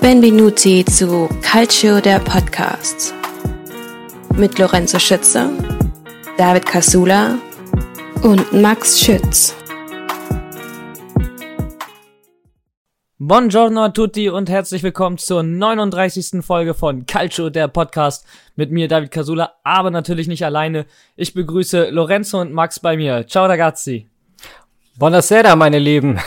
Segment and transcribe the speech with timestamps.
[0.00, 3.12] Benvenuti zu Calcio der Podcast
[4.34, 5.50] mit Lorenzo Schütze,
[6.38, 7.36] David Casula
[8.22, 9.54] und Max Schütz.
[13.18, 16.42] Buongiorno a tutti und herzlich willkommen zur 39.
[16.42, 18.24] Folge von Calcio der Podcast
[18.56, 20.86] mit mir David Casula, aber natürlich nicht alleine.
[21.14, 23.26] Ich begrüße Lorenzo und Max bei mir.
[23.26, 24.08] Ciao ragazzi.
[24.96, 26.18] Buonasera, meine Lieben.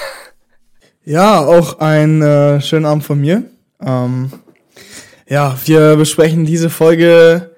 [1.05, 3.43] Ja, auch ein äh, schönen Abend von mir.
[3.86, 4.32] Ähm,
[5.28, 7.55] ja, wir besprechen diese Folge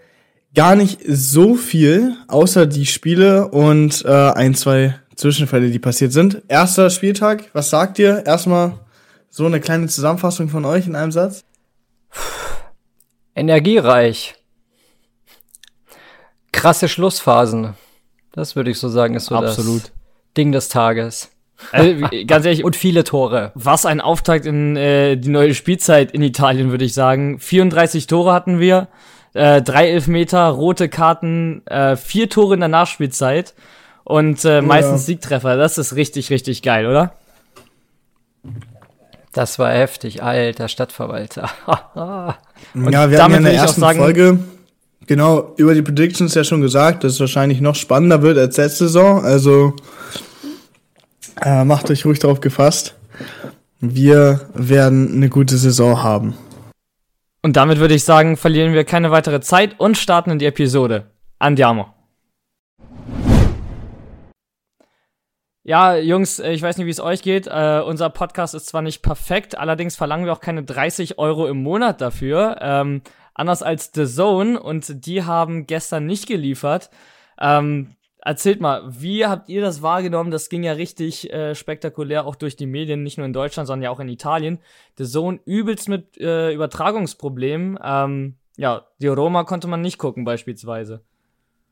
[0.54, 6.42] gar nicht so viel, außer die Spiele und äh, ein, zwei Zwischenfälle, die passiert sind.
[6.48, 8.26] Erster Spieltag, was sagt ihr?
[8.26, 8.80] Erstmal
[9.30, 11.44] so eine kleine Zusammenfassung von euch in einem Satz.
[13.36, 14.36] Energiereich.
[16.52, 17.74] Krasse Schlussphasen.
[18.32, 19.84] Das würde ich so sagen, ist so Absolut.
[19.84, 19.92] das
[20.38, 21.30] Ding des Tages.
[21.72, 21.96] Also,
[22.28, 23.52] ganz ehrlich, Und viele Tore.
[23.56, 27.40] was ein Auftakt in äh, die neue Spielzeit in Italien, würde ich sagen.
[27.40, 28.88] 34 Tore hatten wir,
[29.34, 33.54] äh, drei Elfmeter, rote Karten, äh, vier Tore in der Nachspielzeit
[34.04, 35.58] und äh, meistens Siegtreffer.
[35.58, 37.14] Das ist richtig, richtig geil, oder?
[39.34, 41.50] Das war heftig, alter Stadtverwalter.
[42.74, 44.40] Und ja, wir damit haben ja in würde der ich auch ersten sagen- Folge
[45.08, 48.86] genau über die Predictions ja schon gesagt, dass es wahrscheinlich noch spannender wird als letzte
[48.86, 49.24] Saison.
[49.26, 49.76] Also
[51.42, 52.96] äh, macht euch ruhig darauf gefasst.
[53.80, 56.36] Wir werden eine gute Saison haben.
[57.42, 61.12] Und damit würde ich sagen, verlieren wir keine weitere Zeit und starten in die Episode.
[61.38, 61.88] Andiamo.
[65.68, 67.48] Ja, Jungs, äh, ich weiß nicht, wie es euch geht.
[67.48, 71.64] Äh, unser Podcast ist zwar nicht perfekt, allerdings verlangen wir auch keine 30 Euro im
[71.64, 72.58] Monat dafür.
[72.62, 73.02] Ähm,
[73.34, 76.92] anders als The Zone und die haben gestern nicht geliefert.
[77.40, 77.96] Ähm,
[78.26, 80.32] erzählt mal, wie habt ihr das wahrgenommen?
[80.32, 83.84] Das ging ja richtig äh, spektakulär auch durch die Medien, nicht nur in Deutschland, sondern
[83.84, 84.60] ja auch in Italien.
[84.98, 87.80] The Zone übelst mit äh, Übertragungsproblemen.
[87.82, 91.04] Ähm, ja, die Roma konnte man nicht gucken beispielsweise.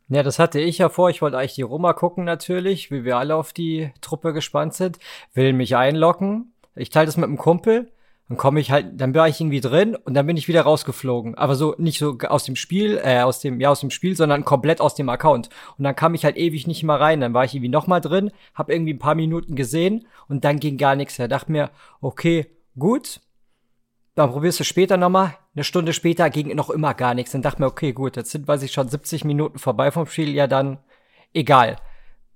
[0.10, 1.10] Ja, das hatte ich ja vor.
[1.10, 5.00] Ich wollte eigentlich die Roma gucken natürlich, wie wir alle auf die Truppe gespannt sind.
[5.34, 6.54] Will mich einlocken.
[6.76, 7.92] Ich teile das mit einem Kumpel.
[8.34, 11.36] Dann komme ich halt, dann war ich irgendwie drin und dann bin ich wieder rausgeflogen.
[11.36, 14.44] Aber so nicht so aus dem Spiel, äh, aus dem, ja, aus dem Spiel, sondern
[14.44, 15.50] komplett aus dem Account.
[15.78, 17.22] Und dann kam ich halt ewig nicht mehr rein.
[17.22, 20.80] Dann war ich irgendwie nochmal drin, hab irgendwie ein paar Minuten gesehen und dann ging
[20.80, 21.28] gar nichts mehr.
[21.28, 21.70] Dachte mir,
[22.02, 23.22] okay, gut.
[24.16, 25.38] Dann probierst du später nochmal.
[25.54, 27.34] Eine Stunde später ging noch immer gar nichts.
[27.34, 30.34] Dann dachte mir, okay, gut, jetzt sind, weiß ich, schon 70 Minuten vorbei vom Spiel.
[30.34, 30.80] Ja, dann
[31.34, 31.76] egal.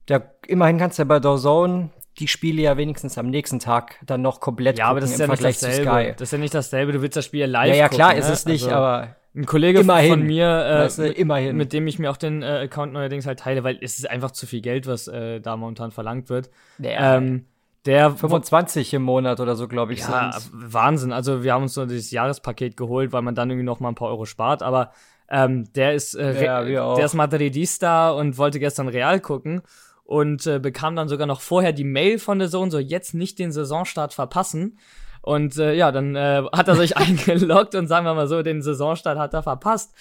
[0.10, 1.90] Der, immerhin kannst du ja bei The Zone
[2.20, 5.28] die Spiele ja wenigstens am nächsten Tag dann noch komplett Ja, aber das ist ja
[5.28, 6.14] nicht dasselbe.
[6.18, 6.92] Das ist ja nicht dasselbe.
[6.92, 8.34] Du willst das Spiel ja live Ja, ja, klar gucken, ist ne?
[8.34, 10.10] es nicht, Also, aber Ein Kollege Immerhin.
[10.10, 11.58] von mir, äh, Weißt du, mit, immerhin.
[11.58, 14.32] mit dem ich mir auch den äh, Account neuerdings halt teile, weil es ist einfach
[14.32, 16.50] zu viel Geld, was äh, da momentan verlangt wird.
[16.80, 17.18] Ja.
[17.18, 17.46] Ähm,
[17.86, 20.52] der 25 im Monat oder so, glaube ich, ja, sind's.
[20.54, 21.14] Wahnsinn.
[21.14, 23.96] Also wir haben uns so dieses Jahrespaket geholt, weil man dann irgendwie noch mal ein
[23.96, 24.62] paar Euro spart.
[24.62, 24.92] Aber
[25.30, 29.62] ähm, der ist äh, Ja, der ist Madridista und wollte gestern Real gucken
[30.08, 33.38] und äh, bekam dann sogar noch vorher die Mail von der Sohn, so jetzt nicht
[33.40, 34.80] den Saisonstart verpassen.
[35.22, 38.62] Und äh, ja, dann äh, hat er sich eingeloggt und sagen wir mal so, den
[38.62, 39.94] Saisonstart hat er verpasst.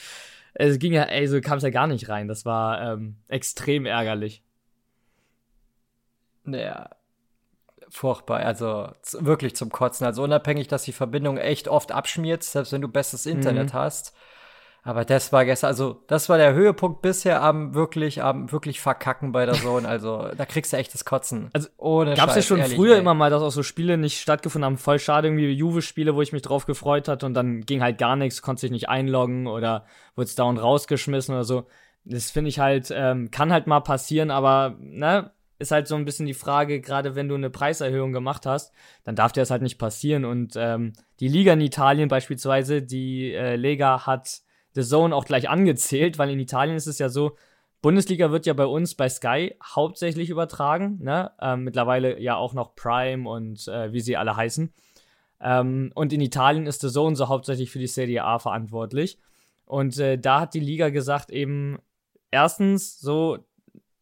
[0.55, 2.28] Es ging ja, ey, so kam es ja gar nicht rein.
[2.28, 4.43] Das war ähm, extrem ärgerlich.
[6.47, 6.91] Ja,
[7.88, 8.41] furchtbar.
[8.41, 8.88] Also
[9.19, 10.06] wirklich zum Kotzen.
[10.06, 13.78] Also unabhängig, dass die Verbindung echt oft abschmiert, selbst wenn du bestes Internet Mhm.
[13.78, 14.15] hast.
[14.86, 19.32] Aber das war gestern, also das war der Höhepunkt bisher am wirklich, am wirklich Verkacken
[19.32, 19.88] bei der Zone.
[19.88, 21.50] Also da kriegst du echt das Kotzen.
[21.52, 23.00] Also, ohne Gab es ja schon ehrlich, früher ey.
[23.00, 24.78] immer mal, dass auch so Spiele nicht stattgefunden haben.
[24.78, 28.14] Voll schade, irgendwie Juve-Spiele, wo ich mich drauf gefreut hatte und dann ging halt gar
[28.14, 31.66] nichts, konnte sich nicht einloggen oder wurde es dauernd rausgeschmissen oder so.
[32.04, 36.04] Das finde ich halt, ähm, kann halt mal passieren, aber, ne, ist halt so ein
[36.04, 39.62] bisschen die Frage, gerade wenn du eine Preiserhöhung gemacht hast, dann darf dir das halt
[39.62, 40.25] nicht passieren.
[40.25, 44.45] Und ähm, die Liga in Italien beispielsweise, die äh, Lega hat
[44.76, 47.37] The Zone auch gleich angezählt, weil in Italien ist es ja so,
[47.81, 51.32] Bundesliga wird ja bei uns bei Sky hauptsächlich übertragen, ne?
[51.41, 54.72] Ähm, mittlerweile ja auch noch Prime und äh, wie sie alle heißen.
[55.40, 59.19] Ähm, und in Italien ist The Zone so hauptsächlich für die Serie A verantwortlich.
[59.64, 61.78] Und äh, da hat die Liga gesagt, eben,
[62.31, 63.38] erstens, so,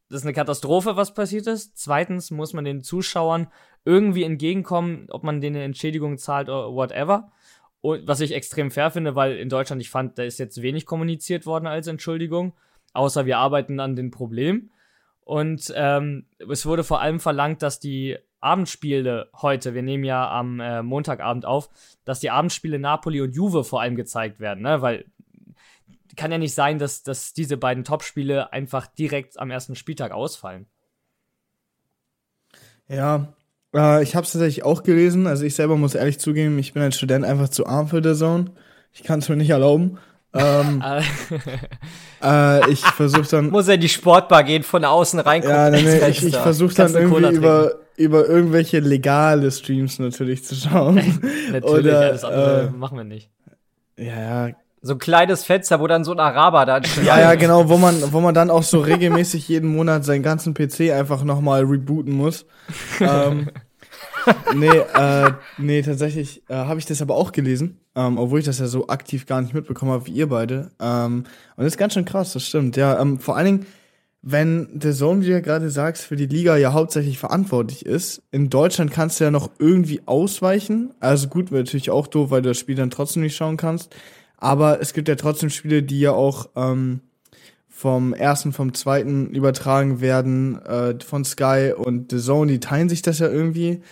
[0.09, 1.79] das ist eine Katastrophe, was passiert ist.
[1.79, 3.47] Zweitens muss man den Zuschauern
[3.85, 7.31] irgendwie entgegenkommen, ob man denen eine Entschädigung zahlt oder whatever.
[7.85, 10.87] Und was ich extrem fair finde, weil in Deutschland, ich fand, da ist jetzt wenig
[10.87, 12.55] kommuniziert worden als Entschuldigung,
[12.95, 14.71] außer wir arbeiten an dem Problem.
[15.21, 20.61] Und ähm, es wurde vor allem verlangt, dass die Abendspiele heute, wir nehmen ja am
[20.61, 21.69] äh, Montagabend auf,
[22.07, 24.81] dass die Abendspiele Napoli und Juve vor allem gezeigt werden, ne?
[24.81, 25.05] Weil
[26.17, 30.65] kann ja nicht sein, dass, dass diese beiden Topspiele einfach direkt am ersten Spieltag ausfallen.
[32.89, 33.35] Ja,
[33.75, 35.27] Äh, ich habe es tatsächlich auch gelesen.
[35.27, 38.19] Also ich selber muss ehrlich zugeben, ich bin als Student einfach zu arm für The
[38.19, 38.47] Zone.
[38.93, 39.99] Ich kann es mir nicht erlauben.
[40.35, 40.83] Ähm,
[42.23, 43.51] äh, ich versuche dann.
[43.51, 45.57] Muss er in die Sportbar gehen, von außen reingucken.
[45.57, 50.57] Ja, nee, nee, ich, ich versuche dann irgendwie über, über irgendwelche legale Streams natürlich zu
[50.57, 50.97] schauen.
[51.53, 53.31] Natürlich, Oder, alles andere äh, machen wir nicht.
[53.97, 54.55] ja, ja,
[54.87, 57.05] So ein kleines Fenster, wo dann so ein Araber da steht.
[57.05, 60.53] ja, ja, genau, wo man, wo man dann auch so regelmäßig jeden Monat seinen ganzen
[60.53, 62.45] PC einfach nochmal rebooten muss.
[63.01, 63.49] ähm,
[64.55, 68.59] nee, äh, nee, tatsächlich äh, habe ich das aber auch gelesen, ähm, obwohl ich das
[68.59, 70.71] ja so aktiv gar nicht mitbekommen habe wie ihr beide.
[70.79, 71.25] Ähm,
[71.57, 72.77] und das ist ganz schön krass, das stimmt.
[72.77, 73.67] Ja, ähm, vor allen Dingen,
[74.21, 78.23] wenn der Zone, wie du ja gerade sagst, für die Liga ja hauptsächlich verantwortlich ist.
[78.33, 80.93] In Deutschland kannst du ja noch irgendwie ausweichen.
[81.01, 83.95] Also gut, wäre natürlich auch doof, weil du das Spiel dann trotzdem nicht schauen kannst.
[84.45, 87.01] Aber es gibt ja trotzdem Spiele, die ja auch ähm,
[87.71, 92.53] vom ersten, vom zweiten übertragen werden äh, von Sky und The Zone.
[92.53, 93.83] Die teilen sich das ja irgendwie.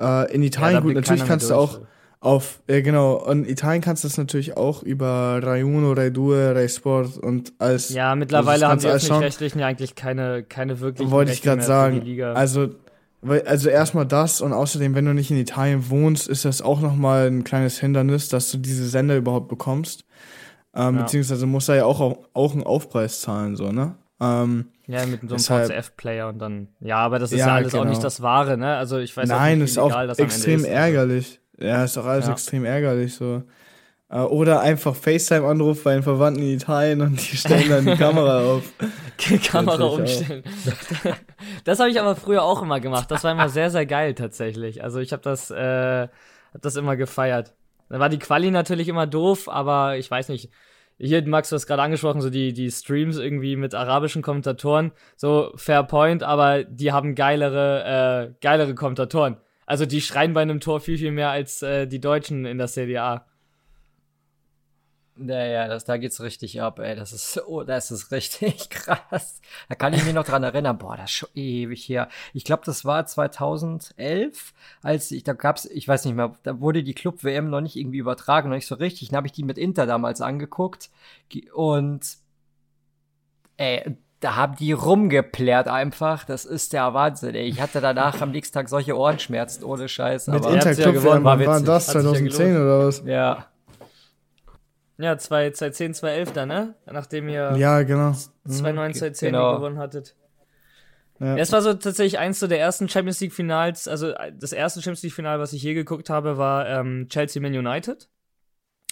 [0.00, 1.80] Äh, in Italien, da gut, natürlich kannst du auch
[2.18, 6.54] auf, ja genau, in Italien kannst du das natürlich auch über Rai Uno, Rai Due,
[6.54, 9.22] Rai Sport und als Ja, mittlerweile das haben alles schauen.
[9.22, 12.02] öffentlich-rechtlichen ja eigentlich keine, keine wirklichen wollte ich gerade sagen.
[12.34, 12.70] Also,
[13.22, 16.80] weil, also erstmal das und außerdem, wenn du nicht in Italien wohnst, ist das auch
[16.80, 20.04] nochmal ein kleines Hindernis, dass du diese Sender überhaupt bekommst.
[20.74, 21.02] Ähm, Ja.
[21.02, 23.96] Beziehungsweise musst du ja auch, auch einen Aufpreis zahlen, so, ne?
[24.20, 26.68] Ähm, ja, mit so einem VCF-Player und dann.
[26.80, 27.90] Ja, aber das ist Ja, ja, alles auch genau.
[27.90, 28.76] nicht das Wahre, ne?
[28.76, 30.66] Also ich weiß nein, auch nicht, ist wie auch extrem ist.
[30.66, 31.40] Ärgerlich.
[31.58, 32.32] Ja, ist auch alles Ja.
[32.32, 33.42] extrem ärgerlich, so.
[34.10, 38.40] Äh, Oder einfach FaceTime-Anruf bei den Verwandten in Italien und die stellen dann die Kamera
[38.54, 38.72] auf.
[39.44, 40.42] Kamera umstellen.
[41.64, 43.10] das habe ich aber früher auch immer gemacht.
[43.10, 44.82] Das war immer sehr, sehr geil tatsächlich.
[44.82, 47.54] Also ich habe das, äh, hab das immer gefeiert.
[47.88, 50.50] Dann war die Quali natürlich immer doof, aber ich weiß nicht.
[51.02, 55.50] Hier, Max, du hast gerade angesprochen, so die, die Streams irgendwie mit arabischen Kommentatoren, so
[55.56, 59.38] fair point, aber die haben geilere, äh, geilere Kommentatoren.
[59.64, 62.66] Also die schreien bei einem Tor viel, viel mehr als äh, die Deutschen in der
[62.66, 63.24] CDA.
[65.22, 66.96] Ja, ja, das, da geht's richtig ab, ey.
[66.96, 69.42] Das ist, oh, das ist richtig krass.
[69.68, 70.78] Da kann ich mich noch dran erinnern.
[70.78, 72.08] Boah, das ist schon ewig her.
[72.32, 76.82] Ich glaube, das war 2011, als ich, da gab's, ich weiß nicht mehr, da wurde
[76.82, 79.08] die Club-WM noch nicht irgendwie übertragen, noch nicht so richtig.
[79.10, 80.88] Dann habe ich die mit Inter damals angeguckt.
[81.28, 82.16] Ge- Und,
[83.58, 86.24] ey, da haben die rumgeplärt einfach.
[86.24, 87.46] Das ist der Wahnsinn, ey.
[87.46, 90.28] Ich hatte danach am nächsten Tag solche Ohrenschmerzen ohne Scheiß.
[90.28, 91.66] Mit aber, hat's ja gewonnen, war war witzig.
[91.66, 91.88] das?
[91.94, 93.02] Hat sich ja 2010 oder was?
[93.04, 93.46] ja.
[95.00, 96.74] Ja, 2010, 2011 dann, ne?
[96.86, 98.12] Nachdem ihr Ja, genau.
[98.46, 99.56] 2009, 2010 genau.
[99.56, 100.14] gewonnen hattet.
[101.18, 101.36] Ja.
[101.36, 104.80] Es war so tatsächlich eins so der ersten Champions League Finals, also äh, das erste
[104.80, 108.08] Champions League Final, was ich je geguckt habe, war ähm, Chelsea Man United.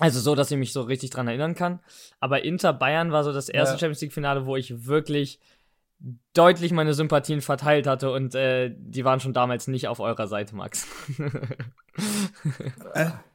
[0.00, 1.80] Also so, dass ich mich so richtig dran erinnern kann.
[2.20, 3.78] Aber Inter Bayern war so das erste Ja.
[3.80, 5.40] Champions League Finale, wo ich wirklich
[6.34, 10.54] deutlich meine Sympathien verteilt hatte und äh, die waren schon damals nicht auf eurer Seite,
[10.54, 10.86] Max.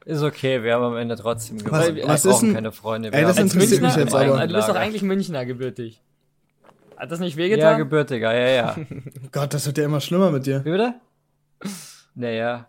[0.04, 1.72] Ist okay, wir haben am Ende trotzdem gewonnen.
[1.82, 3.12] Was- wir was brauchen ist denn- keine Freunde.
[3.12, 4.46] Ey, das haben- interessiert mich jetzt aber.
[4.46, 6.00] Du bist doch eigentlich Münchner gebürtig.
[6.96, 7.78] Hat das nicht Ja, wehgetan?
[7.78, 8.76] gebürtiger, ja, ja.
[9.32, 10.64] Gott, das wird ja immer schlimmer mit dir.
[10.64, 10.94] Wie bitte?
[12.14, 12.68] Naja.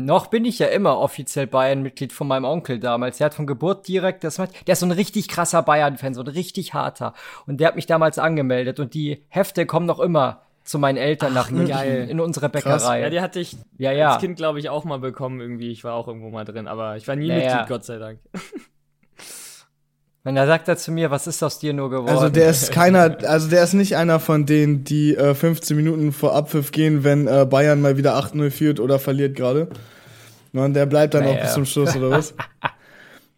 [0.00, 3.18] Noch bin ich ja immer offiziell Bayern-Mitglied von meinem Onkel damals.
[3.18, 6.20] Der hat von Geburt direkt, das macht, der ist so ein richtig krasser Bayern-Fan, so
[6.22, 7.14] ein richtig harter.
[7.48, 11.34] Und der hat mich damals angemeldet und die Hefte kommen noch immer zu meinen Eltern
[11.34, 12.06] nach München geil.
[12.08, 12.64] in unsere Krass.
[12.64, 13.00] Bäckerei.
[13.00, 14.12] ja, die hatte ich ja, ja.
[14.12, 15.72] als Kind, glaube ich, auch mal bekommen irgendwie.
[15.72, 17.46] Ich war auch irgendwo mal drin, aber ich war nie Naja.
[17.46, 18.20] Mitglied, Gott sei Dank.
[20.24, 22.10] Und da sagt er zu mir, was ist aus dir nur geworden?
[22.10, 26.12] Also der ist keiner, also der ist nicht einer von denen, die äh, 15 Minuten
[26.12, 29.68] vor Abpfiff gehen, wenn äh, Bayern mal wieder 8-0 führt oder verliert gerade.
[30.52, 31.42] Und der bleibt dann auch Naja.
[31.42, 32.34] bis zum Schluss, oder was?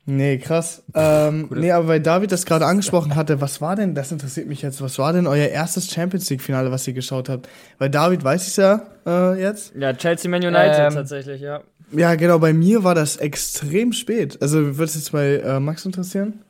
[0.06, 0.82] Nee, krass.
[0.94, 4.62] Ähm, nee, aber weil David das gerade angesprochen hatte, was war denn, das interessiert mich
[4.62, 7.48] jetzt, was war denn euer erstes Champions League-Finale, was ihr geschaut habt?
[7.78, 9.72] Weil David weiß ich ja äh, jetzt.
[9.76, 11.60] Ja, Chelsea Man United Ähm, tatsächlich, ja.
[11.92, 14.40] Ja, genau, bei mir war das extrem spät.
[14.40, 16.42] Also würde es jetzt bei äh, Max interessieren?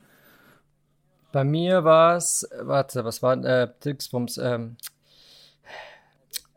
[1.31, 4.75] Bei mir war es, warte, was war, äh, Dingsbums, ähm,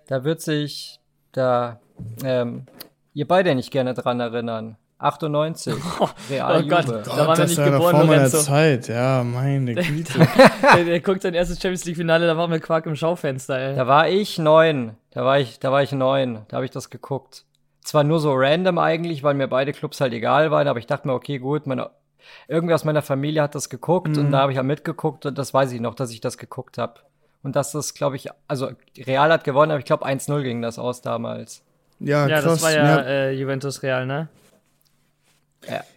[0.07, 1.01] da wird sich,
[1.33, 1.81] da,
[2.25, 2.67] ähm,
[3.15, 4.77] ihr beide nicht gerne dran erinnern.
[4.99, 5.75] 98,
[6.31, 6.85] Real oh Gott.
[6.85, 7.03] Juve.
[7.05, 8.39] Da waren wir das nicht war ja noch geboren, vor meiner Lorenzo.
[8.39, 8.89] Zeit.
[8.89, 10.19] Ja, meine Güte.
[10.77, 13.77] der, der guckt sein erstes Champions League Finale, da war mir Quark im Schaufenster, ey.
[13.77, 16.91] Da war ich neun, da war ich, da war ich neun, da habe ich das
[16.91, 17.45] geguckt.
[17.83, 21.07] Zwar nur so random eigentlich, weil mir beide Clubs halt egal waren, aber ich dachte
[21.07, 21.91] mir, okay, gut, meine,
[22.49, 25.53] irgendwer aus meiner Familie hat das geguckt und da habe ich ja mitgeguckt und das
[25.53, 27.01] weiß ich noch, dass ich das geguckt habe.
[27.43, 30.79] Und dass das, glaube ich, also Real hat gewonnen, aber ich glaube 1-0 ging das
[30.79, 31.63] aus damals.
[32.05, 32.61] Ja, ja, krass.
[32.61, 34.29] das war ja, ja, Äh, Juventus Real, ne?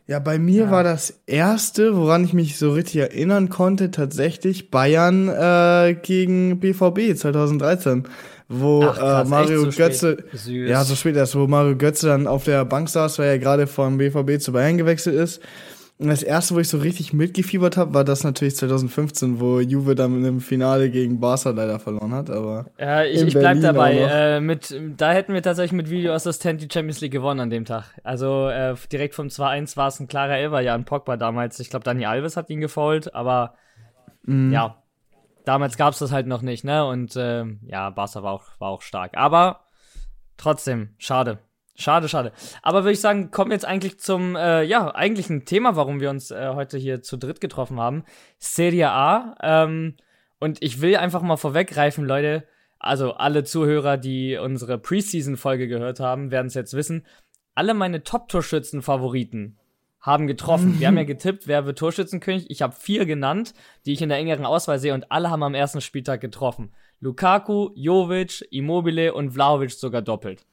[0.08, 5.28] ja, bei mir war das erste, woran ich mich so richtig erinnern konnte, tatsächlich Bayern
[5.28, 8.08] äh, gegen BVB 2013.
[8.48, 12.28] wo Ach, krass, äh, Mario so Götze, ja, so spät erst, wo Mario Götze dann
[12.28, 15.42] auf der Bank saß, weil er gerade vom BVB zu Bayern gewechselt ist.
[16.00, 19.96] Und das erste, wo ich so richtig mitgefiebert habe, war das natürlich 2015, wo Juve
[19.96, 23.94] dann im Finale gegen Barca leider verloren hat, aber Ja, ich, ich bleib Berlin dabei.
[23.96, 27.86] Äh, mit, da hätten wir tatsächlich mit Videoassistent die Champions League gewonnen an dem Tag.
[28.04, 31.60] Also äh, direkt vom 2-1 war es ein klarer Elfer, ja, an Pogba damals.
[31.60, 33.56] Ich glaube, Dani Alves hat ihn gefault, aber
[34.28, 34.52] Mhm.
[34.52, 34.84] ja,
[35.46, 36.86] damals gab es das halt noch nicht, ne?
[36.86, 39.18] Und ähm, ja, Barca war auch, war auch stark.
[39.18, 39.62] Aber
[40.36, 41.40] trotzdem, schade.
[41.80, 42.32] Schade, schade.
[42.64, 46.10] Aber würde ich sagen, kommen wir jetzt eigentlich zum, äh, ja, eigentlichen Thema, warum wir
[46.10, 48.04] uns äh, heute hier zu dritt getroffen haben.
[48.40, 49.36] Serie A.
[49.44, 49.96] Ähm,
[50.40, 52.48] und ich will einfach mal vorweggreifen, Leute.
[52.80, 57.06] Also alle Zuhörer, die unsere Preseason-Folge gehört haben, werden es jetzt wissen.
[57.54, 59.60] Alle meine Top-Torschützen-Favoriten
[60.00, 60.80] haben getroffen.
[60.80, 62.50] Wir haben ja getippt, wer wird Torschützenkönig.
[62.50, 63.54] Ich habe vier genannt,
[63.86, 66.72] die ich in der engeren Auswahl sehe und alle haben am ersten Spieltag getroffen.
[67.02, 70.48] Lukaku, Jovic, Immobile und Vlahovic sogar doppelt.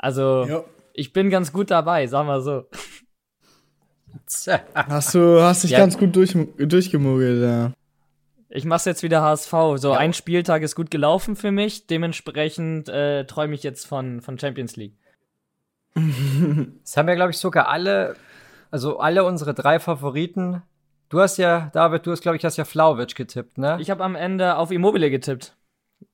[0.00, 0.64] Also, ja.
[0.94, 2.64] ich bin ganz gut dabei, sagen wir so.
[4.74, 5.78] Hast du hast dich Ja.
[5.78, 7.72] ganz gut durch, durchgemogelt, ja.
[8.48, 9.52] Ich mach's jetzt wieder HSV.
[9.76, 11.86] So ein Spieltag ist gut gelaufen für mich.
[11.86, 14.96] Dementsprechend äh, träume ich jetzt von, von Champions League.
[16.82, 18.16] Das haben ja, glaube ich, sogar alle,
[18.70, 20.62] also alle unsere drei Favoriten.
[21.08, 23.76] Du hast ja, David, du hast, glaube ich, hast ja Flauwitsch getippt, ne?
[23.80, 25.56] Ich habe am Ende auf Immobile getippt.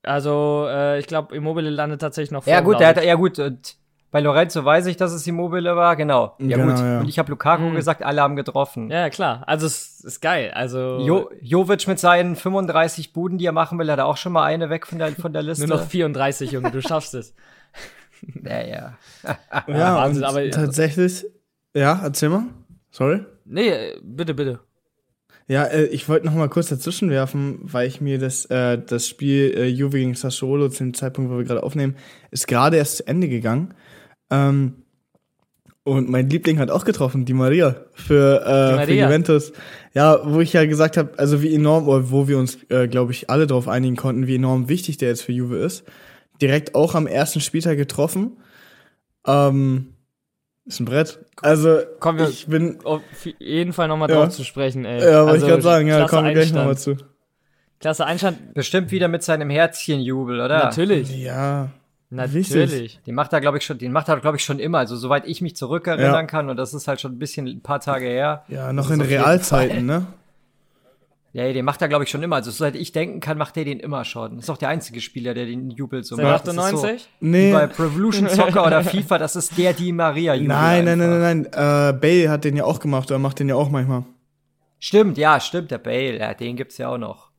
[0.03, 3.39] Also, äh, ich glaube, Immobile landet tatsächlich noch ja, vor gut, der hat, ja, gut.
[3.39, 3.77] Und
[4.13, 6.37] bei Lorenzo weiß ich, dass es Immobile war, genau.
[6.39, 6.79] Ja, Genau, gut.
[6.79, 7.01] ja.
[7.01, 7.75] Und ich habe Lukaku Mhm.
[7.75, 8.91] gesagt, alle haben getroffen.
[8.91, 9.43] Ja, klar.
[9.47, 10.53] Also, es ist geil.
[10.55, 14.33] Also, Jo Jovic mit seinen 35 Buden, die er machen will, hat er auch schon
[14.33, 15.67] mal eine weg von der, von der Liste.
[15.69, 17.35] nur noch 34, Junge, du schaffst es.
[18.45, 18.93] ja, ja.
[19.67, 21.27] Ja, Wahnsinn, und aber- tatsächlich,
[21.75, 22.45] ja, erzähl mal.
[22.91, 23.25] Sorry.
[23.45, 24.61] Nee, äh, bitte, bitte.
[25.49, 29.07] Ja, äh, ich wollte noch mal kurz dazwischen werfen, weil ich mir das, äh, das
[29.07, 31.97] Spiel äh, Juve gegen Sassuolo zu dem Zeitpunkt, wo wir gerade aufnehmen,
[32.31, 33.75] ist gerade erst zu Ende gegangen.
[34.31, 34.83] Ähm,
[35.85, 39.05] und mein Liebling hat auch getroffen, die Maria für, äh, für Maria.
[39.07, 39.53] Juventus.
[39.95, 43.13] Ja, wo ich ja gesagt habe, also wie enorm, oder wo wir uns, äh, glaube
[43.13, 45.85] ich, alle darauf einigen konnten, wie enorm wichtig der jetzt für Juve ist.
[46.43, 48.33] Direkt auch am ersten Spieltag getroffen.
[49.29, 49.96] Ähm,
[50.67, 51.19] ist ein Brett.
[51.43, 53.01] Also, Kommen wir- ich bin, Auf
[53.39, 54.17] jeden Fall nochmal Ja.
[54.17, 54.99] drauf zu sprechen, ey.
[55.01, 56.97] ja, wollte Also, ich gerade sagen, ja, klasse kommen wir gleich nochmal zu.
[57.81, 58.55] Klasse Einstand.
[58.55, 60.59] Bestimmt wieder mit seinem Herzchenjubel, oder?
[60.59, 61.17] Natürlich.
[61.17, 61.69] Ja,
[62.09, 63.01] Natürlich.
[63.07, 64.79] Den macht er, glaube ich, schon, den macht er, glaube ich, schon immer.
[64.79, 66.23] Also, soweit ich mich zurückerinnern Ja.
[66.23, 68.45] kann, und das ist halt schon ein bisschen, ein paar Tage her.
[68.49, 70.07] ja, noch in Realzeiten, ne?
[71.37, 72.37] Ja, den macht er, glaube ich, schon immer.
[72.37, 74.39] Also, soweit ich denken kann, macht er den immer schon.
[74.39, 76.47] ist doch der einzige Spieler, der den jubelt so macht.
[76.47, 77.03] Das ist 98?
[77.03, 77.53] So, Nee.
[77.53, 80.49] bei Pro Evolution Soccer oder FIFA, das ist der Di Maria Jubel.
[80.49, 81.93] Nein, nein, nein, nein, nein.
[81.93, 84.05] Äh, Bale hat den ja auch gemacht, oder macht den ja auch manchmal.
[84.79, 87.31] Stimmt, ja, stimmt, der Bale, ja, den gibt's ja auch noch.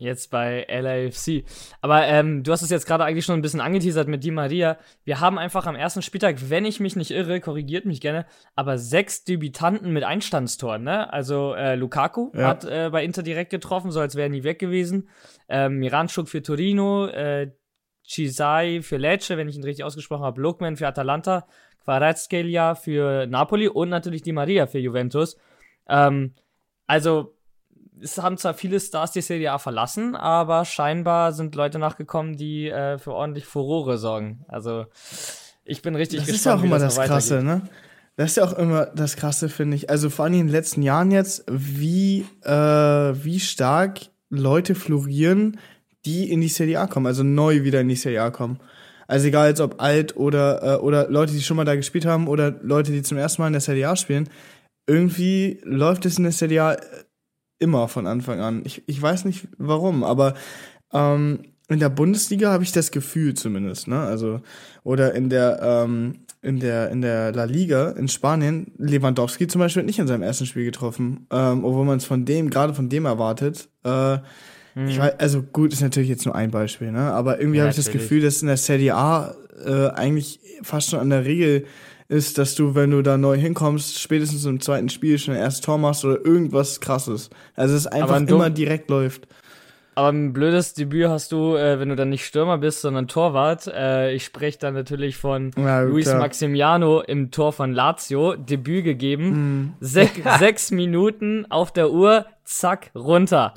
[0.00, 1.44] Jetzt bei LAFC.
[1.82, 4.78] Aber ähm, du hast es jetzt gerade eigentlich schon ein bisschen angeteasert mit Di Maria.
[5.04, 8.24] Wir haben einfach am ersten Spieltag, wenn ich mich nicht irre, korrigiert mich gerne,
[8.56, 11.12] aber sechs Debütanten mit Einstandstoren, ne?
[11.12, 12.48] Also äh, Lukaku Ja.
[12.48, 15.10] hat äh, bei Inter direkt getroffen, so als wäre er nie weg gewesen.
[15.50, 17.52] Ähm, Miranchuk für Torino, äh,
[18.02, 21.46] Chisai für Lecce, wenn ich ihn richtig ausgesprochen habe, Lokman für Atalanta,
[21.84, 25.36] Kvaratskhelia für Napoli und natürlich Di Maria für Juventus.
[25.90, 26.32] Ähm,
[26.86, 27.34] also
[28.02, 32.68] es haben zwar viele Stars die Serie A verlassen, aber scheinbar sind Leute nachgekommen, die
[32.68, 34.44] äh, für ordentlich Furore sorgen.
[34.48, 34.86] Also
[35.64, 37.62] ich bin richtig Das gespannt, ist ja auch immer das das Krasse, ne?
[38.16, 39.88] Das ist ja auch immer das Krasse, finde ich.
[39.88, 45.58] Also vor allem in den letzten Jahren jetzt, wie, äh, wie stark Leute florieren,
[46.04, 48.60] die in die Serie A kommen, also neu wieder in die Serie A kommen.
[49.06, 52.28] Also egal jetzt ob alt oder, äh, oder Leute, die schon mal da gespielt haben
[52.28, 54.28] oder Leute, die zum ersten Mal in der Serie A spielen.
[54.86, 56.76] Irgendwie läuft es in der Serie A
[57.60, 58.62] immer von Anfang an.
[58.64, 60.34] Ich, ich weiß nicht warum, aber
[60.92, 64.00] ähm, in der Bundesliga habe ich das Gefühl zumindest, ne?
[64.00, 64.40] Also
[64.82, 69.82] oder in der ähm, in der in der La Liga in Spanien Lewandowski zum Beispiel
[69.82, 72.88] hat nicht in seinem ersten Spiel getroffen, ähm, obwohl man es von dem gerade von
[72.88, 73.68] dem erwartet.
[73.84, 74.18] Äh,
[74.88, 77.12] Ich weiß, also gut ist natürlich jetzt nur ein Beispiel, ne?
[77.12, 77.90] Aber irgendwie Ja, habe ich das.
[77.90, 81.66] Gefühl, dass in der Serie A äh, eigentlich fast schon an der Regel
[82.10, 85.60] ist, dass du, wenn du da neu hinkommst, spätestens im zweiten Spiel schon ein erstes
[85.60, 87.30] Tor machst oder irgendwas krasses.
[87.54, 89.28] Also es einfach ein immer direkt läuft.
[89.94, 93.68] Aber ein blödes Debüt hast du, äh, wenn du dann nicht Stürmer bist, sondern Torwart.
[93.68, 96.18] Äh, ich spreche dann natürlich von Ja, Luis klar.
[96.18, 98.34] Maximiano im Tor von Lazio.
[98.34, 99.28] Debüt gegeben.
[99.30, 99.72] Mhm.
[99.80, 103.54] Sek sechs Minuten auf der Uhr, zack, runter.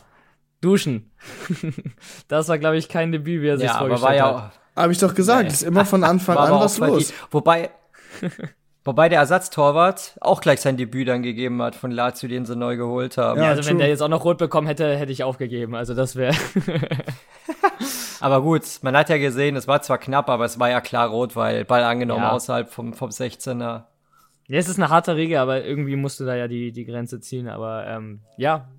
[0.62, 1.12] Duschen.
[2.28, 4.52] das war, glaube ich, kein Debüt, wie er sich Ja, aber vorgestellt war hat.
[4.52, 6.88] ja auch, Habe ich doch gesagt, ist immer von Anfang war an aber was los.
[6.90, 7.14] verdient.
[7.32, 7.70] Wobei,
[8.84, 12.76] wobei der Ersatztorwart auch gleich sein Debüt dann gegeben hat von Lazio, den sie neu
[12.78, 13.40] geholt haben.
[13.42, 13.80] Ja, also wenn true.
[13.80, 15.76] der jetzt auch noch rot bekommen hätte, hätte ich aufgegeben.
[15.76, 16.36] Also das wäre.
[18.20, 21.10] Aber gut, man hat ja gesehen, es war zwar knapp, aber es war ja klar
[21.10, 22.32] rot, weil Ball angenommen Ja.
[22.32, 23.84] außerhalb vom, vom 16er.
[24.48, 27.20] Ja, es ist eine harte Regel, aber irgendwie musst du da ja die, die Grenze
[27.20, 27.50] ziehen.
[27.50, 28.70] Aber ähm, ja,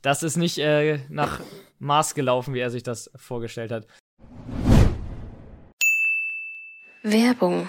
[0.00, 1.40] das ist nicht äh, nach
[1.78, 3.86] Maß gelaufen, wie er sich das vorgestellt hat.
[7.02, 7.68] Werbung.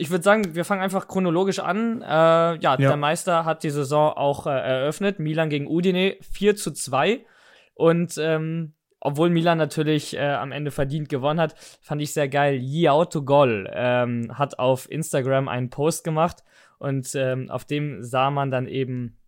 [0.00, 2.02] Ich würde sagen, wir fangen einfach chronologisch an.
[2.02, 5.18] Äh, ja, der Meister hat die Saison auch äh, eröffnet.
[5.18, 7.24] Milan gegen Udine 4 zu 2.
[7.74, 12.58] Und ähm, obwohl Milan natürlich äh, am Ende verdient gewonnen hat, fand ich sehr geil.
[12.60, 16.44] Yao to Gol ähm, hat auf Instagram einen Post gemacht
[16.78, 19.18] und ähm, auf dem sah man dann eben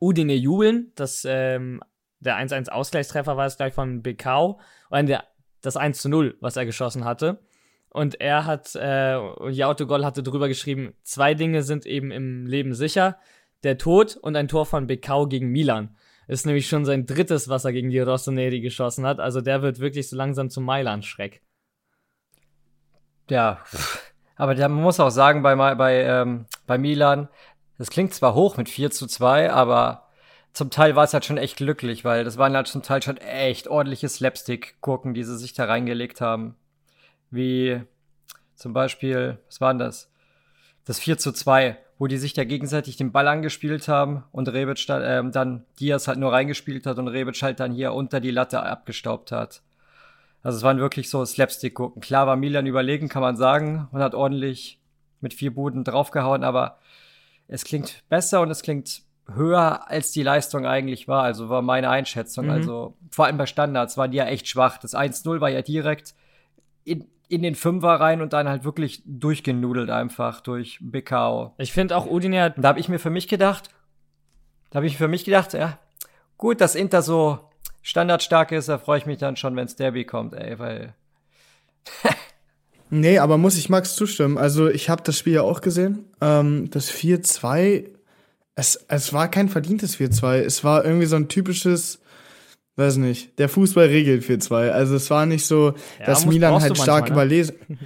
[0.00, 0.92] Udine jubeln.
[0.96, 1.80] Das, ähm,
[2.18, 4.60] der 1-1 Ausgleichstreffer war es gleich von Bekau.
[4.90, 5.24] Und der,
[5.60, 7.40] das 1 zu 0, was er geschossen hatte.
[7.92, 9.18] Und er hat, äh,
[9.50, 13.18] Yao to Gol hatte drüber geschrieben, zwei Dinge sind eben im Leben sicher.
[13.64, 15.94] Der Tod und ein Tor von Bekau gegen Milan.
[16.26, 19.20] Ist nämlich schon sein drittes, was er gegen die Rossoneri geschossen hat.
[19.20, 21.42] Also der wird wirklich so langsam zum Mailand-Schreck.
[23.28, 23.58] Ja,
[24.36, 27.28] aber man muss auch sagen, bei, bei, ähm, bei Milan,
[27.76, 30.08] das klingt zwar hoch mit 4 zu 2, aber
[30.54, 33.18] zum Teil war es halt schon echt glücklich, weil das waren halt zum Teil schon
[33.18, 36.56] echt ordentliche Slapstick-Gurken, die sie sich da reingelegt haben.
[37.32, 37.82] Wie
[38.54, 40.08] zum Beispiel, was war denn das?
[40.84, 44.86] Das 4 zu 2, wo die sich da gegenseitig den Ball angespielt haben und Rebic
[44.86, 48.30] dann, ähm, dann Diaz halt nur reingespielt hat und Rebic halt dann hier unter die
[48.30, 49.62] Latte abgestaubt hat.
[50.42, 52.02] Also es waren wirklich so Slapstick-Gucken.
[52.02, 54.78] Klar war Milan überlegen, kann man sagen, und hat ordentlich
[55.20, 56.78] mit vier Buden draufgehauen, aber
[57.48, 61.22] es klingt besser und es klingt höher, als die Leistung eigentlich war.
[61.22, 62.46] Also war meine Einschätzung.
[62.46, 62.50] Mhm.
[62.50, 64.78] Also vor allem bei Standards waren die ja echt schwach.
[64.78, 66.14] Das 1-0 war ja direkt
[66.84, 71.54] in, in den Fünfer rein und dann halt wirklich durchgenudelt einfach durch Bekau.
[71.58, 73.70] Ich finde auch Udine hat da habe ich mir für mich gedacht,
[74.70, 75.78] da habe ich für mich gedacht, ja,
[76.36, 77.38] gut, dass Inter so
[77.82, 80.94] standardstark ist, da freue ich mich dann schon, wenns Derby kommt, ey, weil
[82.94, 84.36] Nee, aber muss ich Max zustimmen.
[84.36, 86.04] Also ich habe das Spiel ja auch gesehen.
[86.20, 87.86] Ähm, das 4-2,
[88.54, 90.40] es, es war kein verdientes 4-2.
[90.40, 92.01] Es war irgendwie so ein typisches,
[92.76, 94.70] weiß nicht, der Fußball regelt 4-2.
[94.70, 97.34] Also es war nicht so, Ja, dass muss- Milan halt stark manchmal, ne?
[97.34, 97.54] überlesen.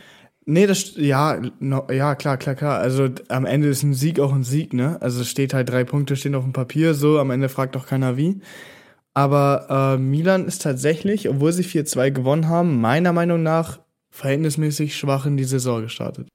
[0.48, 2.78] Nee, das, ja, no, ja, klar, klar, klar.
[2.78, 4.96] Also am Ende ist ein Sieg auch ein Sieg, ne?
[5.02, 7.84] Also es steht halt drei Punkte stehen auf dem Papier, so, am Ende fragt auch
[7.84, 8.40] keiner wie.
[9.12, 13.80] Aber äh, Milan ist tatsächlich, obwohl sie 4-2 gewonnen haben, meiner Meinung nach
[14.12, 16.28] verhältnismäßig schwach in die Saison gestartet.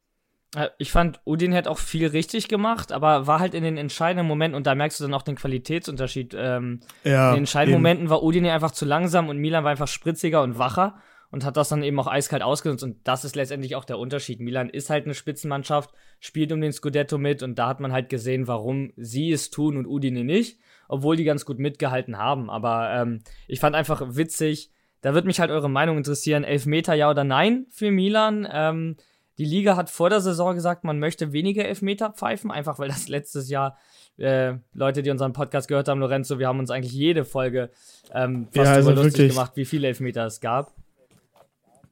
[0.56, 4.28] Äh, Ich fand, Udin hat auch viel richtig gemacht, aber war halt in den entscheidenden
[4.28, 6.36] Momenten, und da merkst du dann auch den Qualitätsunterschied.
[6.38, 7.82] Ähm, Ja, in den entscheidenden eben.
[7.82, 10.96] Momenten war Udine einfach zu langsam und Milan war einfach spritziger und wacher
[11.32, 12.84] und hat das dann eben auch eiskalt ausgenutzt.
[12.84, 14.42] Und das ist letztendlich auch der Unterschied.
[14.42, 18.10] Milan ist halt eine Spitzenmannschaft, spielt um den Scudetto mit und da hat man halt
[18.10, 20.60] gesehen, warum sie es tun und Udine nicht,
[20.90, 22.50] obwohl die ganz gut mitgehalten haben.
[22.50, 27.10] Aber ähm, ich fand einfach witzig, da wird mich halt eure Meinung interessieren, Elfmeter ja
[27.10, 28.46] oder nein für Milan.
[28.52, 28.98] Ähm,
[29.38, 33.08] die Liga hat vor der Saison gesagt, man möchte weniger Elfmeter pfeifen, einfach weil das
[33.08, 33.78] letztes Jahr
[34.18, 37.70] äh, Leute, die unseren Podcast gehört haben, Lorenzo, wir haben uns eigentlich jede Folge
[38.14, 40.74] ähm, fast Ja, also lustig gemacht, wie viele Elfmeter es gab.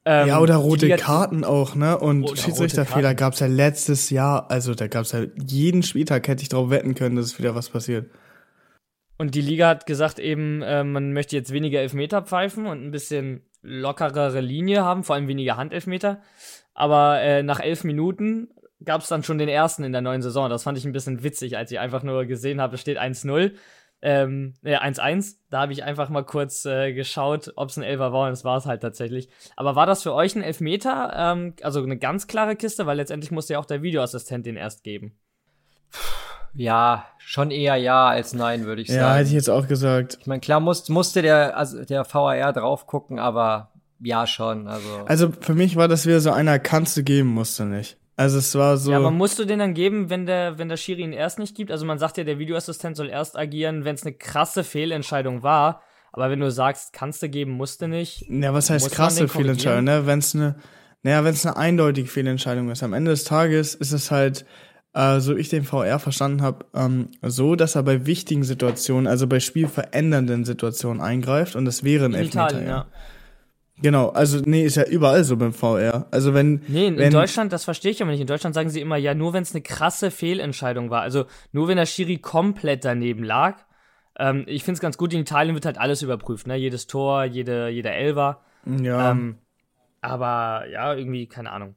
[0.04, 1.98] Ähm, ja, oder rote Liga- Karten auch, ne?
[1.98, 3.16] Und Oder Schiedsrichterfehler Karten.
[3.18, 7.16] gab's ja letztes Jahr, also da gab's ja jeden Spieltag, hätte ich drauf wetten können,
[7.16, 8.10] dass wieder was passiert.
[9.18, 12.90] Und die Liga hat gesagt eben, äh, man möchte jetzt weniger Elfmeter pfeifen und ein
[12.90, 16.22] bisschen lockerere Linie haben, vor allem weniger Handelfmeter.
[16.80, 18.48] Aber äh, nach elf Minuten
[18.82, 20.48] gab es dann schon den ersten in der neuen Saison.
[20.48, 23.52] Das fand ich ein bisschen witzig, als ich einfach nur gesehen habe, es steht 1-0.
[24.02, 25.36] Ähm, äh, 1-1.
[25.50, 28.44] Da habe ich einfach mal kurz äh, geschaut, ob es ein Elfer war und das
[28.44, 29.28] war es halt tatsächlich.
[29.56, 31.12] Aber war das für euch ein Elfmeter?
[31.14, 34.84] Ähm, also eine ganz klare Kiste, weil letztendlich musste ja auch der Videoassistent den erst
[34.84, 35.18] geben.
[36.54, 39.16] ja, schon eher ja als nein, würde ich Ja, sagen.
[39.18, 40.16] hätte ich jetzt auch gesagt.
[40.20, 44.88] ich meine, klar muss, musste der, also der VAR drauf gucken, aber ja schon, also.
[45.06, 47.96] Also für mich war das wieder so einer, kannst du geben, musst du nicht.
[48.16, 48.90] Also es war so.
[48.90, 51.56] Ja, aber musst du den dann geben, wenn der, wenn der Schiri ihn erst nicht
[51.56, 51.70] gibt?
[51.70, 55.80] Also man sagt ja, der Videoassistent soll erst agieren, wenn es eine krasse Fehlentscheidung war.
[56.12, 58.26] Aber wenn du sagst, kannst du geben, musst du nicht.
[58.28, 60.06] Ja, was heißt krasse Fehlentscheidung, ne?
[60.06, 60.56] Wenn es eine,
[61.02, 62.82] naja, wenn es eine eindeutige Fehlentscheidung ist.
[62.82, 64.44] Am Ende des Tages ist es halt,
[64.92, 69.26] äh, so ich den VR verstanden habe, ähm, so, dass er bei wichtigen Situationen, also
[69.28, 72.48] bei spielverändernden Situationen eingreift und das wäre ein In Elfmeter.
[72.48, 72.86] Italien, ja.
[73.82, 76.06] Genau, also nee, ist ja überall so beim VR.
[76.10, 78.20] Also wenn Nee, in, wenn, in Deutschland, das verstehe ich aber nicht.
[78.20, 81.02] In Deutschland sagen sie immer, ja, nur wenn es eine krasse Fehlentscheidung war.
[81.02, 83.56] Also nur wenn der Schiri komplett daneben lag.
[84.18, 86.56] Ähm, ich finde es ganz gut, in Italien wird halt alles überprüft, ne?
[86.56, 88.42] Jedes Tor, jede, jeder Elfer.
[88.66, 89.38] ja, Ähm,
[90.02, 91.74] aber ja, irgendwie, keine Ahnung.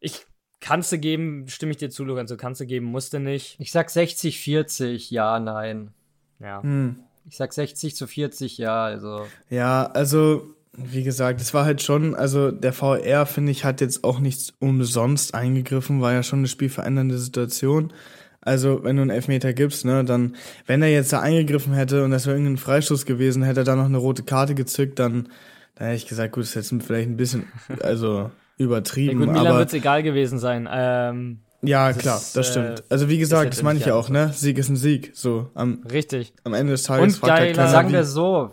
[0.00, 0.26] Ich
[0.60, 3.56] kannst du geben, stimme ich dir zu, Logan, so kannst du geben, musste nicht.
[3.58, 5.92] Ich sag 60, 40, ja, nein.
[6.40, 6.62] Ja.
[6.62, 7.00] hm.
[7.26, 9.26] Ich sag 60 zu 40, ja, also.
[9.50, 14.04] Ja, also, wie gesagt, es war halt schon, also der VR, finde ich, hat jetzt
[14.04, 17.92] auch nichts umsonst eingegriffen, war ja schon eine spielverändernde Situation.
[18.40, 20.36] Also, wenn du einen Elfmeter gibst, ne, dann,
[20.66, 23.74] wenn er jetzt da eingegriffen hätte und das wäre irgendein Freistoß gewesen, hätte er da
[23.76, 25.28] noch eine rote Karte gezückt, dann,
[25.74, 27.44] dann hätte ich gesagt, gut, das ist jetzt vielleicht ein bisschen,
[27.82, 30.68] also, Ja, übertrieben, gut, Milan wird es egal gewesen sein.
[30.70, 32.84] Ähm, ja, das klar, das äh, stimmt.
[32.88, 35.82] Also, wie gesagt, das meine ich ja auch, ne, Sieg ist ein Sieg, so, am,
[35.90, 36.32] richtig.
[36.44, 38.50] am Ende des Tages Und geiler- sagen wir so.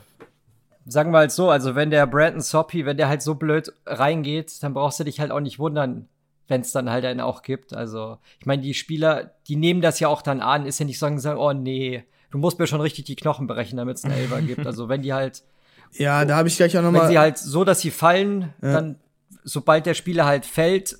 [0.88, 4.62] Sagen wir halt so, also wenn der Brandon Soppy, wenn der halt so blöd reingeht,
[4.62, 6.08] dann brauchst du dich halt auch nicht wundern,
[6.48, 7.74] wenn es dann halt einen auch gibt.
[7.74, 11.00] Also, ich meine, die Spieler, die nehmen das ja auch dann an, ist ja nicht
[11.00, 14.14] so, sagen, oh nee, du musst mir schon richtig die Knochen brechen, damit es einen
[14.14, 14.66] Elfer gibt.
[14.68, 15.42] Also, wenn die halt,
[15.94, 17.08] Ja, da habe ich gleich auch wenn nochmal.
[17.10, 18.74] sie halt so, dass sie fallen, Ja.
[18.74, 19.00] dann,
[19.44, 20.98] sobald der Spieler halt fällt,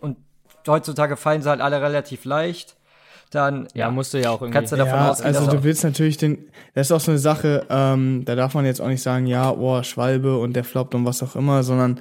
[0.00, 0.16] und
[0.66, 2.76] heutzutage fallen sie halt alle relativ leicht,
[3.30, 4.52] dann, Ja, musst du ja auch irgendwie.
[4.56, 6.38] kannst du davon ja, ausgehen, also du willst natürlich den,
[6.74, 9.50] das ist auch so eine Sache, ähm, da darf man jetzt auch nicht sagen, ja,
[9.50, 12.00] oh, Schwalbe und der floppt und was auch immer, sondern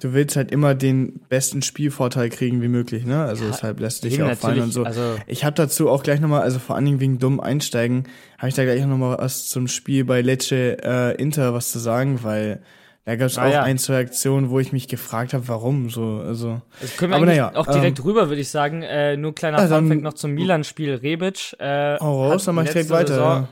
[0.00, 3.22] du willst halt immer den besten Spielvorteil kriegen wie möglich, ne?
[3.24, 4.82] Also deshalb lässt dich eben, auch fallen und so.
[4.84, 8.04] also- ich habe dazu auch gleich nochmal, also vor allen Dingen wegen dumm einsteigen,
[8.38, 12.20] habe ich da gleich nochmal was zum Spiel bei Lecce äh, Inter was zu sagen,
[12.24, 12.60] weil
[13.04, 13.62] da gab es Ah, auch ja.
[13.64, 16.62] ein, zwei Aktionen, wo ich mich gefragt habe, warum so, also.
[16.80, 18.82] Das können wir Aber naja, auch direkt ähm, rüber, würde ich sagen.
[18.82, 20.94] Äh, nur kleiner dann- Funfact noch zum Milan-Spiel.
[20.94, 23.48] Rebic äh, Hau raus, hat dann mach ich direkt weiter, ja.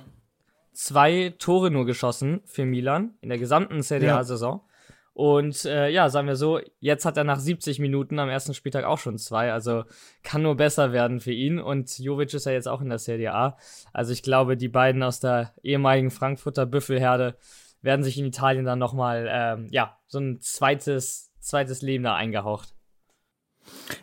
[0.73, 4.61] zwei Tore nur geschossen für Milan in der gesamten CDA-Saison.
[5.13, 8.85] Und äh, ja, sagen wir so, jetzt hat er nach 70 Minuten am ersten Spieltag
[8.85, 9.53] auch schon zwei.
[9.53, 9.83] Also
[10.23, 11.59] kann nur besser werden für ihn.
[11.59, 13.59] Und Jovic ist ja jetzt auch in der Serie A.
[13.93, 17.35] Also ich glaube, die beiden aus der ehemaligen Frankfurter Büffelherde
[17.83, 22.75] werden sich in Italien dann nochmal, ähm, ja, so ein zweites, zweites Leben da eingehaucht.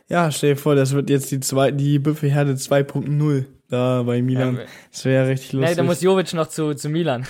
[0.08, 4.60] Ja, stell dir vor, das wird jetzt die zwei, die Büffelherde 2.0 da bei Milan.
[4.92, 5.78] Das wäre ja richtig Nee, lustig.
[5.78, 7.28] da muss Jovic noch zu, zu Milan.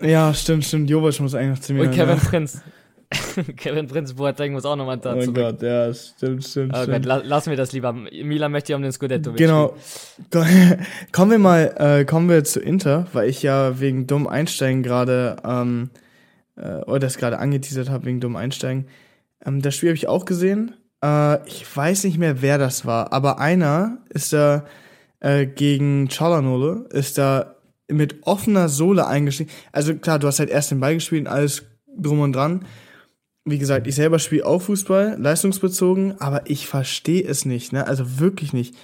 [0.00, 0.88] ja, stimmt, stimmt.
[0.88, 1.88] Jovic muss eigentlich noch zu Milan.
[1.88, 2.24] Und Kevin ja.
[2.24, 2.62] Prinz.
[3.56, 5.36] Kevin Prinz Boateng muss auch nochmal Oh da mein zurück.
[5.36, 7.04] Gott, ja, stimmt, stimmt, Oh Gott, stimmt.
[7.06, 7.92] la lassen wir das lieber.
[7.92, 9.74] Milan möchte ja um den Scudetto Genau.
[10.30, 10.44] Ko-
[11.12, 15.36] kommen wir mal, äh, kommen wir zu Inter, weil ich ja wegen dumm Einsteigen gerade,
[15.44, 15.90] ähm,
[16.56, 18.86] äh, oder das gerade angeteasert habe wegen dumm Einsteigen.
[19.44, 20.74] Ähm, das Spiel habe ich auch gesehen.
[21.02, 24.66] Äh, ich weiß nicht mehr, wer das war, aber einer ist da
[25.20, 27.54] äh, gegen Cialanole, ist da
[27.90, 29.50] mit offener Sohle eingestiegen.
[29.72, 31.62] Also klar, du hast halt erst den Ball gespielt und alles
[31.96, 32.66] drum und dran.
[33.50, 37.86] Wie gesagt, ich selber spiele auch Fußball, leistungsbezogen, aber ich verstehe es nicht, ne?
[37.86, 38.74] Also wirklich nicht.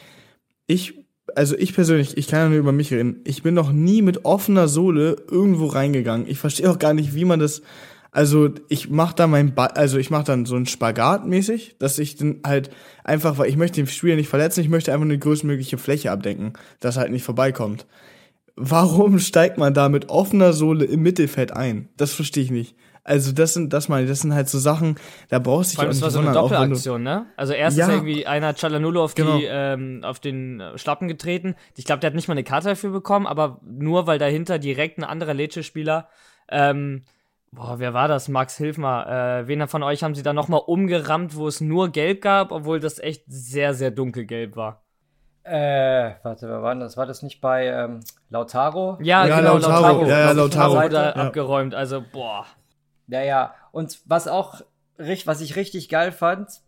[0.67, 0.95] Ich,
[1.35, 3.21] also ich persönlich, ich kann ja nur über mich reden.
[3.25, 6.27] Ich bin noch nie mit offener Sohle irgendwo reingegangen.
[6.29, 7.63] Ich verstehe auch gar nicht, wie man das.
[8.11, 11.99] Also ich mache da mein, ba also ich mache dann so einen Spagat mäßig, dass
[11.99, 12.71] ich dann halt
[13.03, 16.53] einfach, weil ich möchte den Spieler nicht verletzen, ich möchte einfach eine größtmögliche Fläche abdecken,
[16.79, 17.87] dass er halt nicht vorbeikommt.
[18.57, 21.89] Warum steigt man da mit offener Sohle im Mittelfeld ein?
[21.97, 22.77] Das verstehe ich nicht.
[23.07, 24.97] Also das sind, das meine ich, das sind halt so Sachen,
[25.29, 27.27] da brauchst du dich Vor allem, auch das nicht war so eine Doppelaktion, ne?
[27.37, 27.91] Also erst Ja.
[27.91, 29.37] irgendwie einer Cialanolo auf, Genau.
[29.37, 31.55] die, ähm, auf den äh, Schlappen getreten.
[31.77, 34.97] Ich glaube, der hat nicht mal eine Karte dafür bekommen, aber nur weil dahinter direkt
[34.99, 36.09] ein anderer Lecce-Spieler,
[36.49, 37.05] ähm,
[37.53, 38.29] boah, wer war das?
[38.29, 39.43] Max, hilf mal.
[39.43, 42.81] Äh, wen von euch haben sie da nochmal umgerammt, wo es nur gelb gab, obwohl
[42.81, 44.83] das echt sehr, sehr dunkelgelb war?
[45.43, 46.97] Äh, warte, wer war denn das?
[46.97, 48.97] War das nicht bei ähm, Lautaro?
[49.03, 49.83] Ja, Ja, genau, Lautaro.
[49.83, 50.07] Lautaro.
[50.07, 50.75] Ja, ja, Lautaro.
[50.77, 51.13] Wurde Ja.
[51.13, 52.47] abgeräumt, also, boah.
[53.09, 53.55] Ja, ja.
[53.73, 54.63] Und was auch,
[54.97, 56.61] was ich richtig geil fand,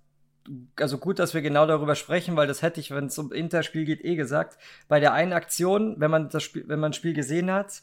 [0.79, 3.85] also gut, dass wir genau darüber sprechen, weil das hätte ich, wenn es um Interspiel
[3.85, 4.59] geht, eh gesagt.
[4.89, 7.83] Bei der einen Aktion, wenn man das Spiel, wenn man das Spiel gesehen hat,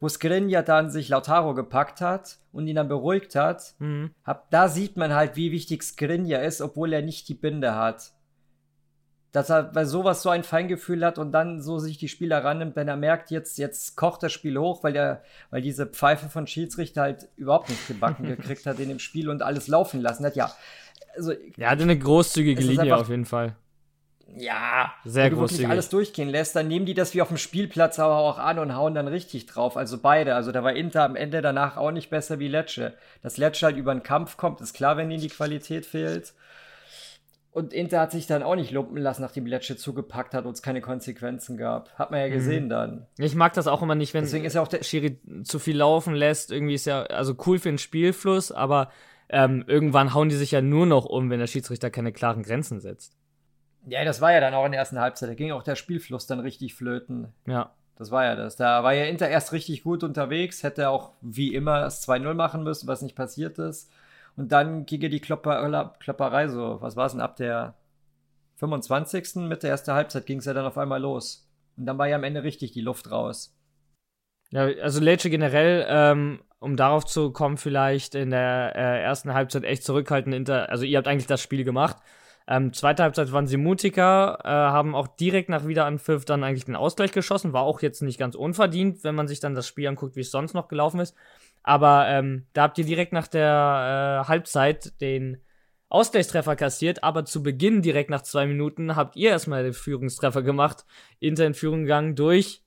[0.00, 4.10] wo Skriniar dann sich Lautaro gepackt hat und ihn dann beruhigt hat, Mhm.
[4.24, 8.12] hab, da sieht man halt, wie wichtig Skriniar ist, obwohl er nicht die Binde hat.
[9.32, 12.76] Dass er bei sowas so ein Feingefühl hat und dann so sich die Spieler rannimmt,
[12.76, 16.46] wenn er merkt, jetzt, jetzt kocht das Spiel hoch, weil der, weil diese Pfeife von
[16.46, 20.36] Schiedsrichter halt überhaupt nicht gebacken gekriegt hat in dem Spiel und alles laufen lassen hat.
[20.36, 20.52] Ja,
[21.16, 23.56] also, Ja, hatte eine großzügige Linie einfach- auf jeden Fall.
[24.36, 25.68] ja, Sehr wenn du großzügig.
[25.68, 28.74] alles durchgehen lässt, dann nehmen die das wie auf dem Spielplatz aber auch an und
[28.76, 29.76] hauen dann richtig drauf.
[29.78, 30.34] Also beide.
[30.34, 32.92] Also da war Inter am Ende danach auch nicht besser wie Lecce.
[33.22, 36.32] Dass Lecce halt über den Kampf kommt, ist klar, wenn ihnen die Qualität fehlt.
[37.52, 40.62] Und Inter hat sich dann auch nicht lumpen lassen, nachdem Lecce zugepackt hat und es
[40.62, 41.90] keine Konsequenzen gab.
[41.98, 42.68] Hat man ja gesehen mhm.
[42.70, 43.06] dann.
[43.18, 45.76] Ich mag das auch immer nicht, wenn Deswegen ist ja auch der Schiri zu viel
[45.76, 46.50] laufen lässt.
[46.50, 48.90] Irgendwie ist ja, also cool für den Spielfluss, aber
[49.28, 52.80] ähm, irgendwann hauen die sich ja nur noch um, wenn der Schiedsrichter keine klaren Grenzen
[52.80, 53.18] setzt.
[53.86, 55.28] Ja, das war ja dann auch in der ersten Halbzeit.
[55.28, 57.34] Da ging auch der Spielfluss dann richtig flöten.
[57.46, 57.74] Ja.
[57.98, 58.56] Das war ja das.
[58.56, 62.62] Da war ja Inter erst richtig gut unterwegs, hätte auch wie immer das 2-0 machen
[62.62, 63.90] müssen, was nicht passiert ist.
[64.36, 66.80] Und dann ging die Klopper, Klopperei so.
[66.80, 67.74] Was war es denn ab der
[68.56, 69.36] 25.
[69.48, 71.48] mit der ersten Halbzeit ging es ja dann auf einmal los.
[71.76, 73.56] Und dann war ja am Ende richtig die Luft raus.
[74.50, 79.64] Ja, also Lecce generell, ähm, um darauf zu kommen, vielleicht in der äh, ersten Halbzeit
[79.64, 80.34] echt zurückhaltend.
[80.34, 81.96] Inter also ihr habt eigentlich das Spiel gemacht.
[82.46, 86.76] Ähm, zweite Halbzeit waren sie mutiger, äh, haben auch direkt nach Wiederanpfiff dann eigentlich den
[86.76, 87.52] Ausgleich geschossen.
[87.52, 90.30] War auch jetzt nicht ganz unverdient, wenn man sich dann das Spiel anguckt, wie es
[90.30, 91.16] sonst noch gelaufen ist.
[91.62, 95.38] Aber ähm, da habt ihr direkt nach der äh, Halbzeit den
[95.88, 100.86] Ausgleichstreffer kassiert, aber zu Beginn, direkt nach zwei Minuten, habt ihr erstmal den Führungstreffer gemacht.
[101.20, 102.62] Inter in Führung gegangen durch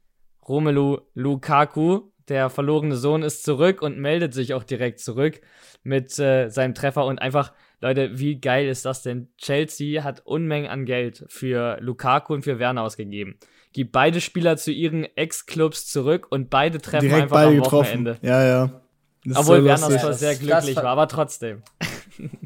[0.47, 2.11] Romelu Lukaku.
[2.27, 5.41] Der verlorene Sohn ist zurück und meldet sich auch direkt zurück
[5.83, 9.27] mit äh, seinem Treffer und einfach Leute, wie geil ist das denn?
[9.37, 13.37] Chelsea hat Unmengen an Geld für Lukaku und für Werner ausgegeben.
[13.73, 18.05] Gibt beide Spieler zu ihren Ex-Clubs zurück und beide treffen Direkt einfach beide am getroffen.
[18.05, 18.17] Wochenende.
[18.21, 18.81] Ja, ja.
[19.25, 21.63] Das Obwohl so Werner zwar sehr glücklich war, aber trotzdem.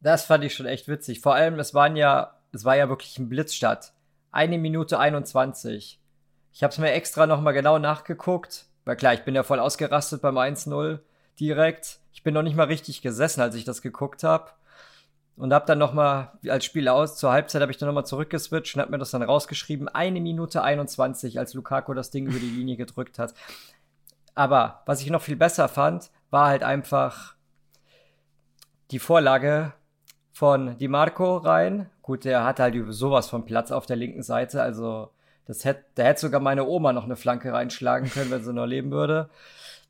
[0.00, 1.20] Das fand ich schon echt witzig.
[1.20, 3.92] Vor allem, es waren ja, es war ja wirklich ein Blitzstart.
[4.30, 6.00] Eine Minute 21.
[6.52, 10.22] Ich habe es mir extra nochmal genau nachgeguckt, weil klar, ich bin ja voll ausgerastet
[10.22, 11.00] beim 1-0
[11.40, 11.98] direkt.
[12.12, 14.52] Ich bin noch nicht mal richtig gesessen, als ich das geguckt habe
[15.38, 18.04] und habe dann noch mal als Spiel aus zur Halbzeit habe ich dann noch mal
[18.04, 19.88] zurückgeswitcht und habe mir das dann rausgeschrieben.
[19.88, 23.34] Eine Minute 21, als Lukaku das Ding über die Linie gedrückt hat.
[24.34, 27.34] Aber was ich noch viel besser fand, war halt einfach
[28.90, 29.72] die Vorlage
[30.32, 31.90] von Di Marco rein.
[32.02, 35.10] Gut, der hat halt sowas von Platz auf der linken Seite, also
[35.46, 38.66] das hätte, da hätte sogar meine Oma noch eine Flanke reinschlagen können, wenn sie noch
[38.66, 39.30] leben würde.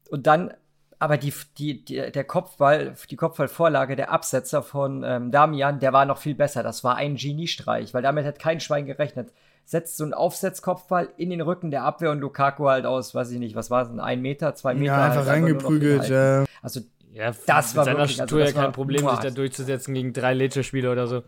[0.09, 0.55] Und dann
[1.01, 6.05] aber die, die, die, der Kopfball, die Kopfballvorlage, der Absetzer von ähm, Damian, der war
[6.05, 6.63] noch viel besser.
[6.63, 9.33] Das war ein Geniestreich, weil damit hat kein Schwein gerechnet.
[9.71, 13.39] Setzt so einen Aufsetzkopfball in den Rücken der Abwehr und Lukaku halt aus, weiß ich
[13.39, 14.87] nicht, was war es, ein Meter, zwei Meter?
[14.87, 16.47] Ja, einfach halt reingeprügelt, ja.
[16.63, 16.81] Also,
[17.13, 20.91] ja, das war seiner wirklich, also, ja kein Problem, sich da durchzusetzen gegen drei Lecce-Spieler
[20.91, 21.23] oder so.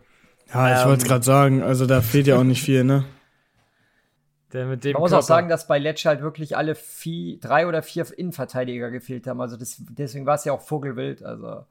[0.51, 3.05] Ja, ich ähm, wollte es gerade sagen, also da fehlt ja auch nicht viel, ne?
[4.53, 5.23] Der mit dem Man muss Körper.
[5.23, 9.39] auch sagen, dass bei Lecce halt wirklich alle vier, drei oder vier Innenverteidiger gefehlt haben.
[9.39, 11.21] Also das, deswegen war es ja auch Vogelwild.
[11.21, 11.65] Also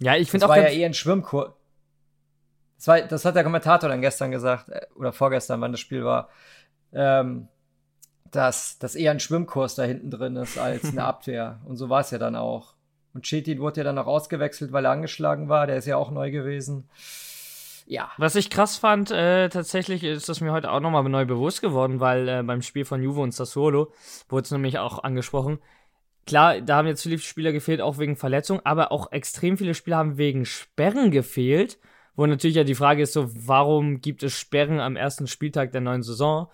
[0.00, 0.50] ja, ich finde auch.
[0.50, 1.52] Das war ja eher ein Schwimmkurs.
[2.84, 6.28] Das, das hat der Kommentator dann gestern gesagt, äh, oder vorgestern, wann das Spiel war,
[6.92, 7.48] ähm,
[8.30, 11.60] dass das eher ein Schwimmkurs da hinten drin ist als eine Abwehr.
[11.64, 12.74] Und so war es ja dann auch.
[13.12, 15.66] Und Chetin wurde ja dann auch ausgewechselt, weil er angeschlagen war.
[15.66, 16.88] Der ist ja auch neu gewesen
[17.90, 18.10] ja.
[18.18, 21.98] Was ich krass fand, äh, tatsächlich ist das mir heute auch nochmal neu bewusst geworden,
[21.98, 23.92] weil äh, beim Spiel von Juve und Sassuolo
[24.28, 25.58] wurde es nämlich auch angesprochen.
[26.24, 29.96] Klar, da haben jetzt viele Spieler gefehlt, auch wegen Verletzung, aber auch extrem viele Spieler
[29.96, 31.78] haben wegen Sperren gefehlt.
[32.20, 35.80] Wo natürlich ja die Frage ist so, warum gibt es Sperren am ersten Spieltag der
[35.80, 36.48] neuen Saison?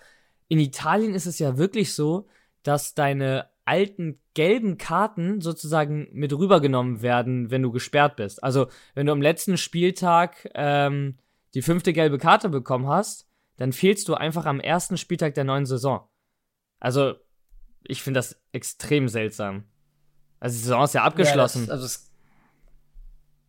[0.47, 2.29] In Italien ist es ja wirklich so,
[2.63, 8.41] dass deine alten gelben Karten sozusagen mit rübergenommen werden, wenn du gesperrt bist.
[8.41, 11.17] Also wenn du am letzten Spieltag ähm,
[11.53, 13.27] die fünfte gelbe Karte bekommen hast,
[13.57, 16.07] dann fehlst du einfach am ersten Spieltag der neuen Saison.
[16.79, 17.15] Also,
[17.83, 19.65] ich finde das extrem seltsam.
[20.39, 21.63] Also, die Saison ist ja abgeschlossen.
[21.63, 22.11] Ja, das, also es,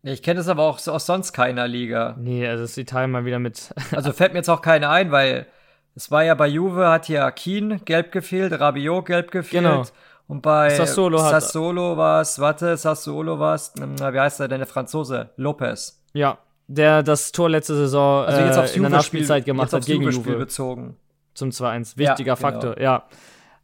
[0.02, 2.16] ich kenne das aber auch aus sonst keiner Liga.
[2.18, 3.74] Nee, also ist Italien mal wieder mit.
[3.92, 5.46] also fällt mir jetzt auch keine ein, weil
[5.94, 9.64] es war ja bei Juve, hat ja Keen gelb gefehlt, Rabiot gelb gefehlt.
[9.64, 9.84] Genau.
[10.28, 14.66] Und bei Sassolo, Sassolo war es, warte, Sassolo war es, wie heißt er denn, der
[14.66, 15.30] Franzose?
[15.36, 16.04] Lopez.
[16.12, 19.86] Ja, der das Tor letzte Saison also jetzt aufs äh, in der Nachspielzeit gemacht hat
[19.86, 20.36] gegen Juve.
[20.36, 20.96] bezogen.
[21.32, 21.96] Zum 2-1.
[21.96, 22.84] Wichtiger ja, Faktor, genau.
[22.84, 23.08] ja.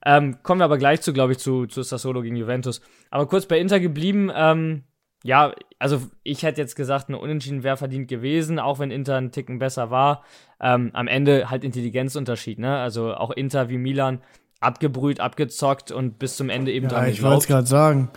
[0.07, 2.81] Ähm, kommen wir aber gleich zu, glaube ich, zu, zu Sassolo gegen Juventus.
[3.11, 4.85] Aber kurz bei Inter geblieben, ähm,
[5.25, 9.33] ja, also ich hätte jetzt gesagt, eine Unentschieden wäre verdient gewesen, auch wenn Inter einen
[9.33, 10.23] Ticken besser war.
[10.61, 12.79] Ähm, am Ende halt Intelligenzunterschied, ne?
[12.79, 14.21] Also auch Inter wie Milan
[14.61, 18.11] abgebrüht, abgezockt und bis zum Ende eben ja, dran ich wollte es gerade sagen.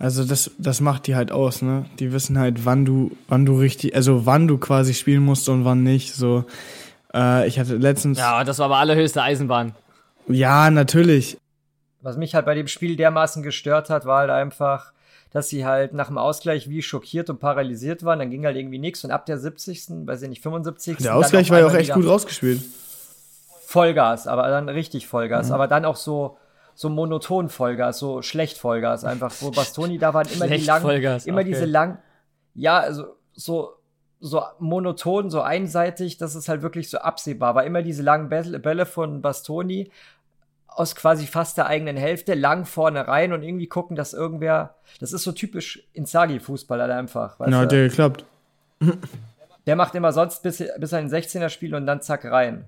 [0.00, 1.86] Also das, das macht die halt aus, ne?
[2.00, 5.64] Die wissen halt, wann du, wann du richtig, also wann du quasi spielen musst und
[5.64, 6.12] wann nicht.
[6.12, 6.44] So,
[7.14, 8.18] äh, ich hatte letztens.
[8.18, 9.76] Ja, das war aber allerhöchste Eisenbahn.
[10.26, 11.38] Ja, natürlich.
[12.02, 14.92] Was mich halt bei dem Spiel dermaßen gestört hat, war halt einfach,
[15.30, 18.18] dass sie halt nach dem Ausgleich wie schockiert und paralysiert waren.
[18.18, 20.98] Dann ging halt irgendwie nichts und ab der 70., weiß ich nicht, 75.
[20.98, 22.62] Der Ausgleich war ja auch echt gut rausgespielt.
[23.66, 25.54] Vollgas, aber dann richtig Vollgas, mhm.
[25.54, 26.38] aber dann auch so
[26.74, 30.88] so monoton Vollgas, so schlecht Vollgas einfach, wo Bastoni da waren immer die lang,
[31.24, 31.98] immer diese lang,
[32.54, 33.78] ja, also so
[34.20, 37.64] so monoton, so einseitig, dass es halt wirklich so absehbar war.
[37.64, 39.90] Immer diese langen Bälle von Bastoni
[40.78, 45.12] aus quasi fast der eigenen Hälfte lang vorne rein und irgendwie gucken, dass irgendwer, das
[45.12, 47.40] ist so typisch Inzaghi-Fußball halt einfach.
[47.40, 48.24] Weißt Na, hat der geklappt.
[49.66, 52.66] Der macht immer sonst bis, bis ein 16er Spiel und dann zack rein.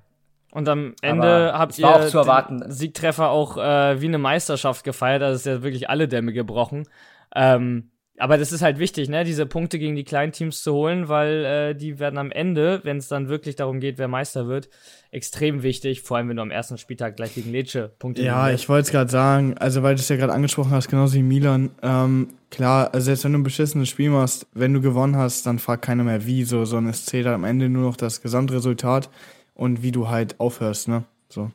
[0.50, 2.64] Und am Ende Aber habt ihr auch zu erwarten.
[2.70, 5.22] Siegtreffer auch äh, wie eine Meisterschaft gefeiert.
[5.22, 6.88] Also ist ja wirklich alle Dämme gebrochen.
[7.34, 7.89] Ähm,
[8.20, 11.44] aber das ist halt wichtig, ne, diese Punkte gegen die kleinen Teams zu holen, weil
[11.44, 14.68] äh, die werden am Ende, wenn es dann wirklich darum geht, wer Meister wird,
[15.10, 18.68] extrem wichtig, vor allem wenn du am ersten Spieltag gleich gegen Lecce Punkte Ja, ich
[18.68, 21.70] wollte es gerade sagen, also weil du es ja gerade angesprochen hast, genauso wie Milan,
[21.82, 25.58] ähm, klar, also selbst wenn du ein beschissenes Spiel machst, wenn du gewonnen hast, dann
[25.58, 29.08] fragt keiner mehr wie, so, sondern es zählt am Ende nur noch das Gesamtresultat
[29.54, 31.50] und wie du halt aufhörst, ne, so.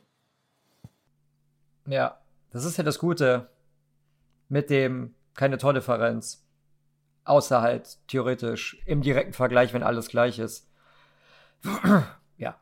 [1.88, 2.18] Ja,
[2.50, 3.46] das ist ja das Gute
[4.48, 6.45] mit dem keine Tordifferenz.
[7.26, 10.70] Außer halt theoretisch im direkten Vergleich, wenn alles gleich ist.
[12.38, 12.56] ja.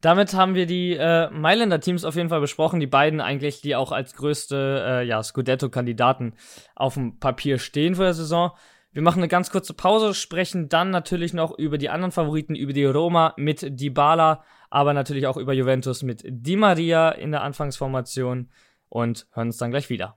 [0.00, 2.78] Damit haben wir die äh, Mailänder Teams auf jeden Fall besprochen.
[2.78, 6.34] Die beiden eigentlich, die auch als größte äh, ja, Scudetto-Kandidaten
[6.76, 8.52] auf dem Papier stehen für der Saison.
[8.92, 12.72] Wir machen eine ganz kurze Pause, sprechen dann natürlich noch über die anderen Favoriten, über
[12.72, 18.48] die Roma mit Dybala, aber natürlich auch über Juventus mit Di Maria in der Anfangsformation
[18.88, 20.16] und hören uns dann gleich wieder.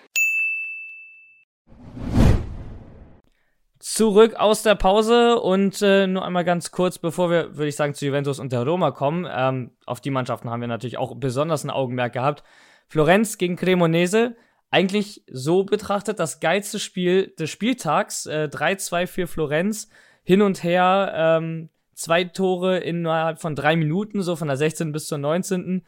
[3.81, 7.95] Zurück aus der Pause und äh, nur einmal ganz kurz, bevor wir, würde ich sagen,
[7.95, 9.27] zu Juventus und der Roma kommen.
[9.29, 12.43] Ähm, auf die Mannschaften haben wir natürlich auch besonders ein Augenmerk gehabt.
[12.87, 14.35] Florenz gegen Cremonese,
[14.69, 18.27] eigentlich so betrachtet das geilste Spiel des Spieltags.
[18.27, 19.89] Äh, 3-2 für Florenz,
[20.23, 24.91] hin und her, ähm, zwei Tore innerhalb von drei Minuten, so von der 16.
[24.91, 25.83] bis zur 19.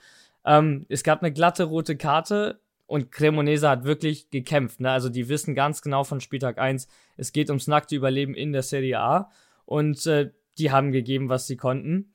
[0.46, 2.60] Ähm, es gab eine glatte rote Karte
[2.94, 4.80] und Cremonese hat wirklich gekämpft.
[4.80, 4.92] Ne?
[4.92, 8.62] Also die wissen ganz genau von Spieltag 1, es geht ums nackte Überleben in der
[8.62, 9.32] Serie A.
[9.66, 10.30] Und äh,
[10.60, 12.14] die haben gegeben, was sie konnten.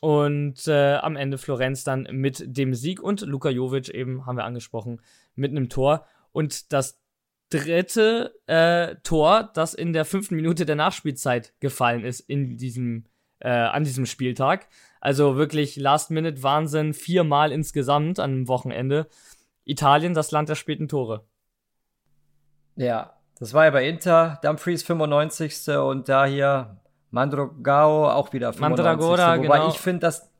[0.00, 4.44] Und äh, am Ende Florenz dann mit dem Sieg und Luka Jovic eben, haben wir
[4.44, 5.02] angesprochen,
[5.34, 6.06] mit einem Tor.
[6.32, 7.02] Und das
[7.50, 13.04] dritte äh, Tor, das in der fünften Minute der Nachspielzeit gefallen ist in diesem,
[13.40, 14.68] äh, an diesem Spieltag.
[15.02, 19.06] Also wirklich Last-Minute-Wahnsinn, viermal insgesamt an einem Wochenende.
[19.64, 21.24] Italien, das Land der späten Tore.
[22.76, 25.68] Ja, das war ja bei Inter, Dumfries 95.
[25.76, 26.76] und da hier
[27.10, 28.60] Mandragao auch wieder 95.
[28.60, 29.68] Mandragora, Wobei genau.
[29.68, 30.30] ich finde, dass,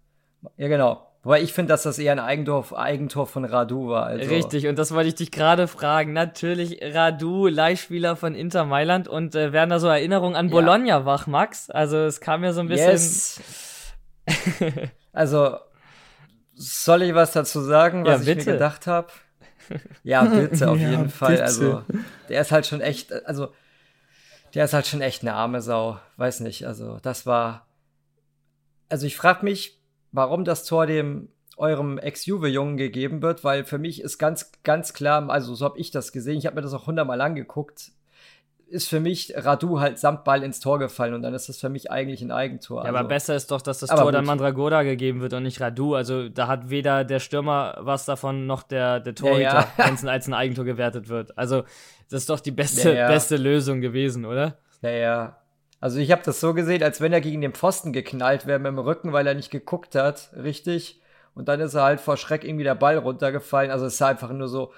[0.56, 4.04] ja genau, Wobei ich finde, dass das eher ein Eigentor, Eigentor von Radu war.
[4.04, 4.28] Also.
[4.28, 6.12] Richtig, und das wollte ich dich gerade fragen.
[6.12, 11.06] Natürlich Radu, Leihspieler von Inter Mailand und äh, werden da so Erinnerungen an Bologna ja.
[11.06, 11.70] wach, Max?
[11.70, 12.90] Also es kam mir so ein bisschen.
[12.90, 13.40] Yes.
[15.14, 15.56] also
[16.54, 19.08] soll ich was dazu sagen, was ja, ich mir gedacht habe?
[20.02, 21.30] Ja, bitte, auf ja, jeden Fall.
[21.30, 21.44] Bitte.
[21.44, 21.82] Also,
[22.28, 23.48] der ist halt schon echt, also,
[24.52, 25.98] der ist halt schon echt eine arme Sau.
[26.18, 27.66] Weiß nicht, also, das war.
[28.90, 29.80] Also, ich frage mich,
[30.12, 35.30] warum das Tor dem eurem Ex-Juve-Jungen gegeben wird, weil für mich ist ganz, ganz klar,
[35.30, 37.92] also so habe ich das gesehen, ich habe mir das auch hundertmal angeguckt,
[38.68, 41.68] ist für mich Radu halt samt Ball ins Tor gefallen und dann ist das für
[41.68, 42.82] mich eigentlich ein Eigentor.
[42.82, 42.98] Ja, also.
[42.98, 44.14] aber besser ist doch, dass das Tor gut.
[44.14, 45.94] dann Mandragora gegeben wird und nicht Radu.
[45.94, 49.68] Also da hat weder der Stürmer was davon noch der, der Torhüter, ja, ja.
[49.86, 51.36] wenn es als ein Eigentor gewertet wird.
[51.38, 51.62] Also
[52.10, 54.58] das ist doch die beste, ja, beste Lösung gewesen, oder?
[54.82, 55.36] Ja, ja.
[55.80, 58.68] Also ich habe das so gesehen, als wenn er gegen den Pfosten geknallt wäre mit
[58.68, 61.00] dem Rücken, weil er nicht geguckt hat, richtig.
[61.34, 63.70] Und dann ist er halt vor Schreck irgendwie der Ball runtergefallen.
[63.70, 64.72] Also es sah einfach nur so,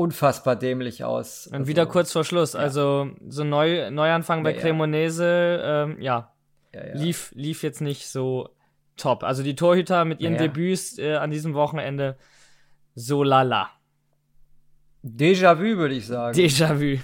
[0.00, 1.46] unfassbar dämlich aus.
[1.46, 2.54] Und also, wieder kurz vor Schluss.
[2.54, 2.60] Ja.
[2.60, 6.32] Also so neu, Neuanfang bei ja, Cremonese, ähm, ja,
[6.72, 8.48] ja, Lief, lief jetzt nicht so
[8.96, 9.24] top.
[9.24, 12.16] Also die Torhüter mit ihren Debüts äh, an diesem Wochenende
[12.94, 13.70] so lala.
[15.02, 16.38] Déjà-vu, würde ich sagen.
[16.38, 17.00] Déjà-vu.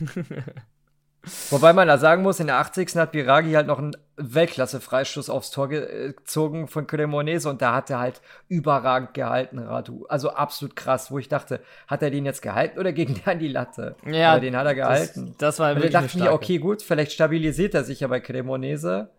[1.50, 2.94] Wobei man da sagen muss, in der 80.
[2.96, 7.98] hat Biragi halt noch einen Weltklasse-Freistoß aufs Tor gezogen von Cremonese und da hat er
[7.98, 10.06] halt überragend gehalten, Radu.
[10.06, 13.38] Also absolut krass, wo ich dachte, hat er den jetzt gehalten oder gegen den an
[13.38, 13.96] die Latte?
[14.06, 15.26] Ja, Aber den hat er gehalten.
[15.26, 18.08] Das, das war wirklich und da dachte ich okay, gut, vielleicht stabilisiert er sich ja
[18.08, 19.10] bei Cremonese.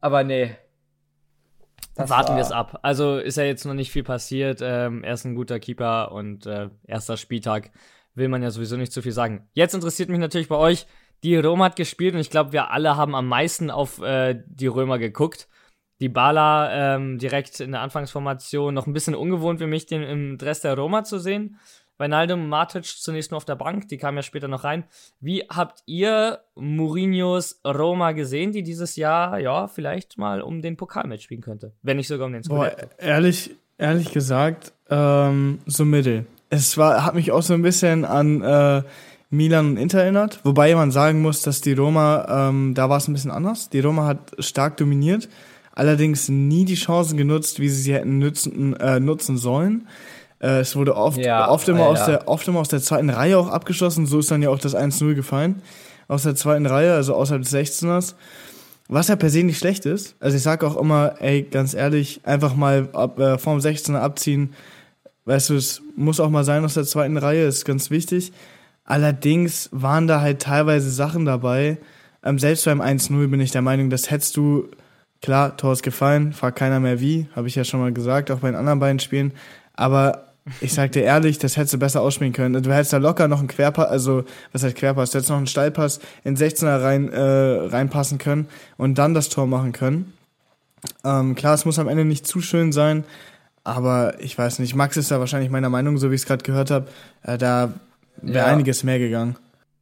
[0.00, 0.56] Aber nee.
[1.96, 2.78] Warten wir es ab.
[2.82, 4.60] Also ist ja jetzt noch nicht viel passiert.
[4.62, 7.70] Ähm, er ist ein guter Keeper und äh, erster Spieltag
[8.14, 9.48] will man ja sowieso nicht zu viel sagen.
[9.52, 10.86] Jetzt interessiert mich natürlich bei euch,
[11.22, 14.66] die Roma hat gespielt und ich glaube, wir alle haben am meisten auf äh, die
[14.66, 15.48] Römer geguckt.
[16.00, 20.38] Die Bala ähm, direkt in der Anfangsformation, noch ein bisschen ungewohnt für mich, den im
[20.38, 21.58] Dress der Roma zu sehen.
[21.98, 24.84] Wijnaldum, Matic zunächst nur auf der Bank, die kamen ja später noch rein.
[25.20, 31.06] Wie habt ihr Mourinhos Roma gesehen, die dieses Jahr, ja, vielleicht mal um den Pokal
[31.06, 31.74] mitspielen könnte?
[31.82, 36.24] Wenn nicht sogar um den Boah, ehrlich, ehrlich gesagt, ähm, so mittel.
[36.48, 38.82] Es war, hat mich auch so ein bisschen an äh,
[39.30, 43.06] Milan und Inter erinnert, wobei man sagen muss, dass die Roma, ähm, da war es
[43.06, 43.70] ein bisschen anders.
[43.70, 45.28] Die Roma hat stark dominiert,
[45.72, 49.86] allerdings nie die Chancen genutzt, wie sie sie hätten nutzen, äh, nutzen sollen.
[50.40, 53.38] Äh, es wurde oft, ja, oft, immer aus der, oft immer aus der zweiten Reihe
[53.38, 54.06] auch abgeschossen.
[54.06, 55.62] So ist dann ja auch das 1-0 gefallen.
[56.08, 58.14] Aus der zweiten Reihe, also außerhalb des 16ers.
[58.88, 60.16] Was ja per se nicht schlecht ist.
[60.18, 64.54] Also ich sage auch immer, ey, ganz ehrlich, einfach mal ab, äh, vorm 16er abziehen.
[65.24, 68.32] Weißt du, es muss auch mal sein aus der zweiten Reihe, ist ganz wichtig.
[68.90, 71.78] Allerdings waren da halt teilweise Sachen dabei.
[72.24, 74.66] Ähm, selbst beim 1-0 bin ich der Meinung, das hättest du,
[75.22, 78.40] klar, Tor ist gefallen, fragt keiner mehr wie, habe ich ja schon mal gesagt, auch
[78.40, 79.30] bei den anderen beiden Spielen.
[79.74, 82.60] Aber ich sag dir ehrlich, das hättest du besser ausspielen können.
[82.64, 85.46] Du hättest da locker noch einen Querpass, also was heißt Querpass, du hättest noch einen
[85.46, 90.14] Steilpass in 16er rein, äh, reinpassen können und dann das Tor machen können.
[91.04, 93.04] Ähm, klar, es muss am Ende nicht zu schön sein,
[93.62, 96.42] aber ich weiß nicht, Max ist da wahrscheinlich meiner Meinung, so wie ich es gerade
[96.42, 96.88] gehört habe,
[97.22, 97.72] äh, da
[98.22, 98.52] wäre ja.
[98.52, 99.36] einiges mehr gegangen.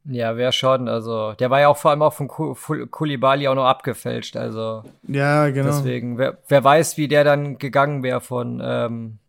[0.05, 0.87] Ja, wäre schon.
[0.87, 4.37] Also, der war ja auch vor allem auch von Kulibali auch noch abgefälscht.
[4.37, 5.67] Also, ja, genau.
[5.67, 9.19] Deswegen, wer, wer weiß, wie der dann gegangen wäre von, ähm,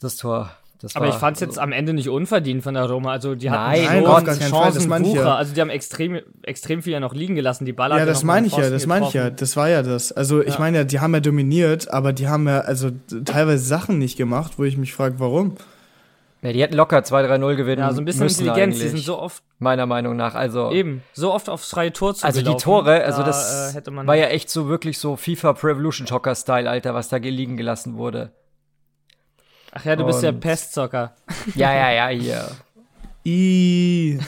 [0.00, 0.50] das Tor.
[0.80, 3.12] Das aber ich fand es jetzt am Ende nicht unverdient von der Roma.
[3.12, 5.36] Also die hatten Nein, Gott, Chancen ja.
[5.36, 7.66] Also die haben extrem, extrem viel ja noch liegen gelassen.
[7.66, 9.28] Die Baller Ja, das meine ich ja, das meine ich ja.
[9.28, 10.10] Das war ja das.
[10.10, 10.58] Also ich ja.
[10.58, 12.90] meine ja, die haben ja dominiert, aber die haben ja also
[13.26, 15.56] teilweise Sachen nicht gemacht, wo ich mich frage, warum.
[16.42, 18.78] Ja, die hätten locker 2-3-0 gewinnen Ja, so ein bisschen Intelligenz.
[18.78, 19.42] Die sind so oft.
[19.58, 20.34] Meiner Meinung nach.
[20.34, 20.70] Also.
[20.70, 24.16] Eben, so oft aufs freie Tor zu Also die Tore, also da, das äh, war
[24.16, 27.98] ja echt so wirklich so FIFA Pro Evolution Joker Style, Alter, was da liegen gelassen
[27.98, 28.32] wurde.
[29.72, 31.14] Ach ja, du bist ja Pestzocker.
[31.54, 32.48] Ja, ja, ja, hier.
[33.24, 34.18] I.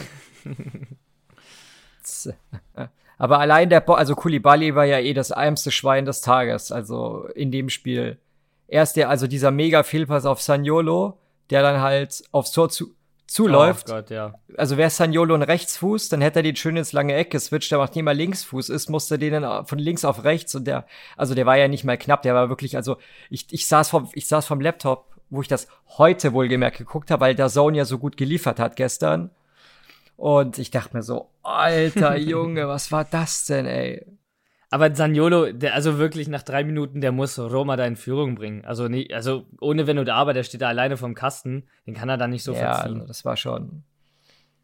[3.18, 7.28] Aber allein der, Bo also Kulibali war ja eh das ärmste Schwein des Tages, also
[7.34, 8.18] in dem Spiel.
[8.68, 11.18] Erst der, also dieser mega Fehlpass auf Saniolo,
[11.50, 12.94] der dann halt aufs Tor zu,
[13.26, 13.88] zuläuft.
[13.90, 14.34] Oh Gott, ja.
[14.56, 17.84] Also wäre Saniolo ein Rechtsfuß, dann hätte er den schön ins lange Eck geswitcht, aber
[17.84, 20.86] nachdem er Linksfuß ist, musste den dann von links auf rechts und der,
[21.16, 22.96] also der war ja nicht mal knapp, der war wirklich, also
[23.30, 25.66] ich, ich saß vom, ich saß vom Laptop wo ich das
[25.96, 29.30] heute wohlgemerkt geguckt habe, weil der Zone ja so gut geliefert hat gestern.
[30.16, 34.06] Und ich dachte mir so, alter Junge, was war das denn, ey?
[34.72, 38.64] Aber Zaniolo, der also wirklich nach drei Minuten, der muss Roma da in Führung bringen.
[38.64, 42.08] Also nicht, also ohne wenn da, aber der steht da alleine vom Kasten, den kann
[42.08, 42.94] er da nicht so ja, verziehen.
[42.94, 43.84] Also das war schon.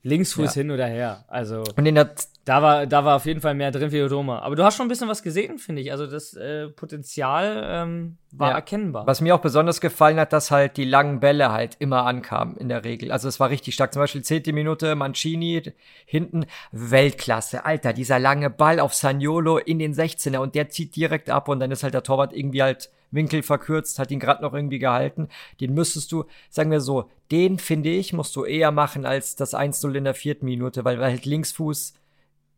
[0.02, 0.62] Linksfuß ja.
[0.62, 1.24] hin oder her.
[1.28, 1.64] Also.
[1.76, 2.14] Und in der
[2.48, 4.38] da war, da war auf jeden Fall mehr drin für Roma.
[4.38, 5.92] Aber du hast schon ein bisschen was gesehen, finde ich.
[5.92, 8.54] Also das äh, Potenzial ähm, war ja.
[8.54, 9.06] erkennbar.
[9.06, 12.70] Was mir auch besonders gefallen hat, dass halt die langen Bälle halt immer ankamen in
[12.70, 13.12] der Regel.
[13.12, 13.92] Also es war richtig stark.
[13.92, 15.74] Zum Beispiel zehnte Minute Mancini
[16.06, 17.66] hinten Weltklasse.
[17.66, 21.60] Alter, dieser lange Ball auf Saniolo in den 16er und der zieht direkt ab und
[21.60, 25.28] dann ist halt der Torwart irgendwie halt Winkel verkürzt, hat ihn gerade noch irgendwie gehalten.
[25.60, 29.54] Den müsstest du, sagen wir so, den finde ich, musst du eher machen als das
[29.54, 31.94] 1-0 in der vierten Minute, weil halt Linksfuß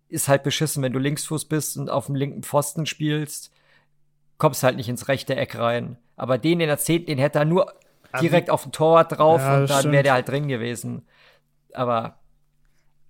[0.08, 3.52] ist halt beschissen, wenn du Linksfuß bist und auf dem linken Pfosten spielst,
[4.38, 5.96] kommst halt nicht ins rechte Eck rein.
[6.16, 7.72] Aber den in der zehnten, den hätte er nur
[8.20, 11.06] direkt auf den Torwart drauf ja, und dann wäre der halt drin gewesen.
[11.72, 12.19] Aber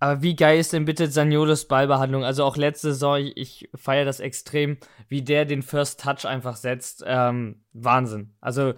[0.00, 2.24] aber wie geil ist denn bitte Saniolos Ballbehandlung?
[2.24, 4.78] Also auch letzte Saison, ich, ich feiere das extrem,
[5.08, 7.04] wie der den First Touch einfach setzt.
[7.06, 8.30] Ähm, Wahnsinn.
[8.40, 8.72] Also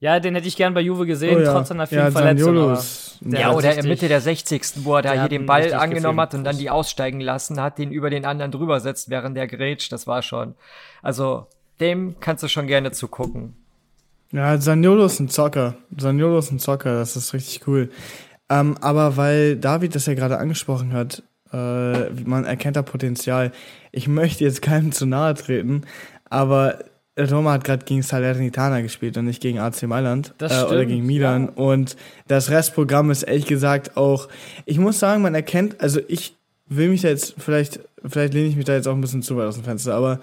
[0.00, 1.52] ja, den hätte ich gern bei Juve gesehen, oh, ja.
[1.52, 2.78] trotz seiner vielen ja, Verletzungen.
[3.22, 4.84] Ja, oder in Mitte der 60.
[4.84, 7.90] wo er da hier den Ball angenommen hat und dann die aussteigen lassen hat, den
[7.90, 9.90] über den anderen drüber setzt, während der grätscht.
[9.90, 10.54] Das war schon.
[11.02, 11.46] Also,
[11.80, 13.56] dem kannst du schon gerne zugucken.
[14.30, 15.74] Ja, Saniolo ist ein Zocker.
[15.96, 17.90] Saniolo ist ein Zocker, das ist richtig cool.
[18.50, 21.22] Ähm, aber weil David das ja gerade angesprochen hat,
[21.52, 23.52] äh, man erkennt da Potenzial.
[23.92, 25.82] Ich möchte jetzt keinem zu nahe treten,
[26.28, 26.78] aber
[27.18, 31.04] Roma hat gerade gegen Salernitana gespielt und nicht gegen AC Mailand das äh, oder gegen
[31.04, 31.46] Milan.
[31.46, 31.62] Ja.
[31.62, 31.96] Und
[32.28, 34.28] das Restprogramm ist ehrlich gesagt auch,
[34.66, 36.36] ich muss sagen, man erkennt, also ich
[36.66, 39.36] will mich da jetzt, vielleicht, vielleicht lehne ich mich da jetzt auch ein bisschen zu
[39.36, 40.20] weit aus dem Fenster, aber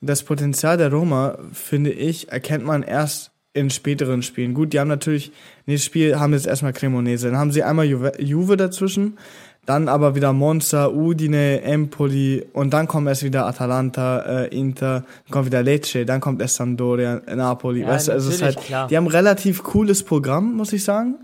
[0.00, 4.54] das Potenzial der Roma, finde ich, erkennt man erst in späteren Spielen.
[4.54, 5.32] Gut, die haben natürlich,
[5.66, 9.18] nächstes Spiel haben jetzt erstmal Cremonese, dann haben sie einmal Juve, Juve dazwischen,
[9.66, 15.32] dann aber wieder Monza, Udine, Empoli und dann kommt erst wieder Atalanta, äh, Inter, dann
[15.32, 17.82] kommt wieder Lecce, dann kommt erst Sampdoria, Napoli.
[17.82, 18.88] Ja, weißt du, also es ist halt, klar.
[18.88, 21.16] die haben relativ cooles Programm, muss ich sagen.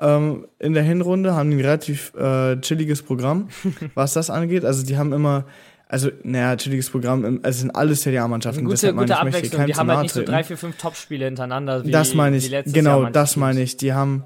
[0.00, 3.48] Ähm, in der Hinrunde haben die ein relativ äh, chilliges Programm,
[3.94, 4.64] was das angeht.
[4.64, 5.44] Also die haben immer
[5.90, 8.62] also, naja, chilliges Programm, im- es sind alles Serie A-Mannschaften.
[8.64, 9.66] Gute, deshalb meine gute ich, möchte Abwechslung.
[9.66, 11.84] Die haben halt nicht so drei, vier, fünf Top-Spiele hintereinander.
[11.84, 13.76] Wie, das meine ich, genau, das meine ich.
[13.76, 14.24] Die haben,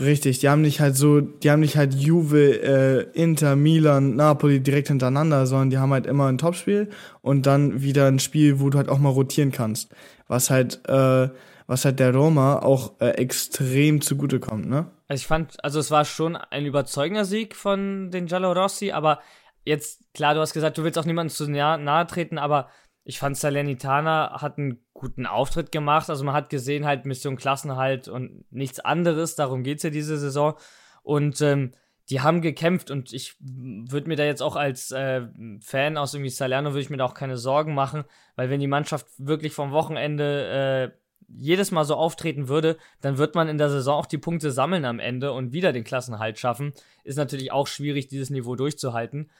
[0.00, 4.60] richtig, die haben nicht halt so, die haben nicht halt Juve, äh, Inter, Milan, Napoli
[4.60, 6.88] direkt hintereinander, sondern die haben halt immer ein Topspiel
[7.20, 9.90] und dann wieder ein Spiel, wo du halt auch mal rotieren kannst.
[10.28, 11.28] Was halt, äh,
[11.66, 14.86] was halt der Roma auch äh, extrem zugutekommt, ne?
[15.08, 19.20] Also ich fand, also es war schon ein überzeugender Sieg von den Giallorossi, aber
[19.64, 22.68] jetzt, klar, du hast gesagt, du willst auch niemandem zu nahe, nahe treten, aber
[23.04, 26.08] ich fand Salernitana hat einen guten Auftritt gemacht.
[26.08, 30.54] Also man hat gesehen, halt Mission Klassenhalt und nichts anderes, darum geht's ja diese Saison.
[31.02, 31.72] Und ähm,
[32.10, 35.22] die haben gekämpft und ich würde mir da jetzt auch als äh,
[35.60, 38.04] Fan aus irgendwie Salerno würde ich mir da auch keine Sorgen machen,
[38.36, 43.34] weil wenn die Mannschaft wirklich vom Wochenende äh, jedes Mal so auftreten würde, dann wird
[43.34, 46.72] man in der Saison auch die Punkte sammeln am Ende und wieder den Klassenhalt schaffen.
[47.04, 49.30] Ist natürlich auch schwierig, dieses Niveau durchzuhalten.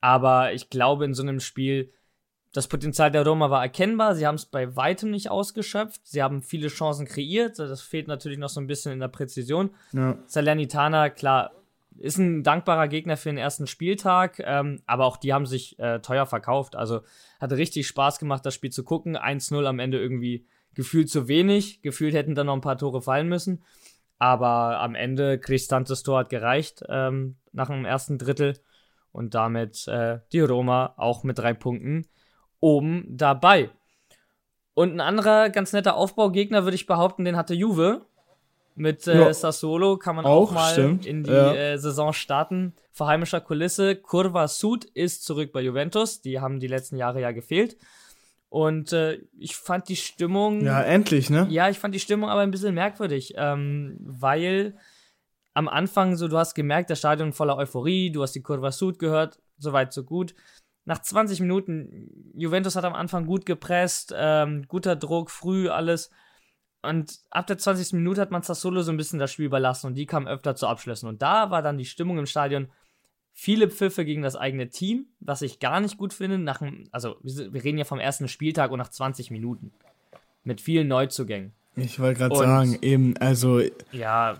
[0.00, 1.92] Aber ich glaube, in so einem Spiel,
[2.52, 4.14] das Potenzial der Roma war erkennbar.
[4.14, 6.06] Sie haben es bei weitem nicht ausgeschöpft.
[6.06, 7.58] Sie haben viele Chancen kreiert.
[7.58, 9.70] Das fehlt natürlich noch so ein bisschen in der Präzision.
[9.92, 10.18] Ja.
[10.26, 11.52] Salernitana, klar,
[11.98, 15.98] ist ein dankbarer Gegner für den ersten Spieltag, ähm, aber auch die haben sich äh,
[16.00, 16.76] teuer verkauft.
[16.76, 17.00] Also
[17.40, 19.16] hatte richtig Spaß gemacht, das Spiel zu gucken.
[19.16, 21.82] 1-0 am Ende irgendwie gefühlt zu wenig.
[21.82, 23.62] Gefühlt hätten dann noch ein paar Tore fallen müssen.
[24.18, 28.54] Aber am Ende, Cristantes Tor hat gereicht ähm, nach dem ersten Drittel.
[29.18, 32.06] Und damit äh, die Roma auch mit drei Punkten
[32.60, 33.68] oben dabei.
[34.74, 38.02] Und ein anderer ganz netter Aufbaugegner, würde ich behaupten, den hatte Juve.
[38.76, 39.34] Mit äh, Ja.
[39.34, 41.52] Sassuolo kann man auch, Auch, mal stimmt, in die ja.
[41.52, 42.74] äh, Saison starten.
[42.92, 43.96] Vor heimischer Kulisse.
[43.96, 46.20] Curva Sud ist zurück bei Juventus.
[46.20, 47.76] Die haben die letzten Jahre ja gefehlt.
[48.50, 50.64] Und äh, ich fand die Stimmung.
[50.64, 51.48] Ja, endlich, ne?
[51.50, 54.76] Ja, ich fand die Stimmung aber ein bisschen merkwürdig, ähm, weil
[55.58, 59.00] am Anfang so, du hast gemerkt, das Stadion voller Euphorie, du hast die Curva Sud
[59.00, 60.36] gehört, soweit so gut.
[60.84, 66.10] Nach 20 Minuten, Juventus hat am Anfang gut gepresst, ähm, guter Druck, früh alles.
[66.80, 67.94] Und ab der 20.
[67.94, 70.68] Minute hat man Sassuolo so ein bisschen das Spiel überlassen und die kamen öfter zu
[70.68, 71.08] Abschlüssen.
[71.08, 72.68] Und da war dann die Stimmung im Stadion
[73.32, 76.38] viele Pfiffe gegen das eigene Team, was ich gar nicht gut finde.
[76.38, 79.72] Nach also wir reden ja vom ersten Spieltag und nach 20 Minuten.
[80.44, 81.52] Mit vielen Neuzugängen.
[81.74, 84.38] Ich wollte gerade sagen, eben, also Ja,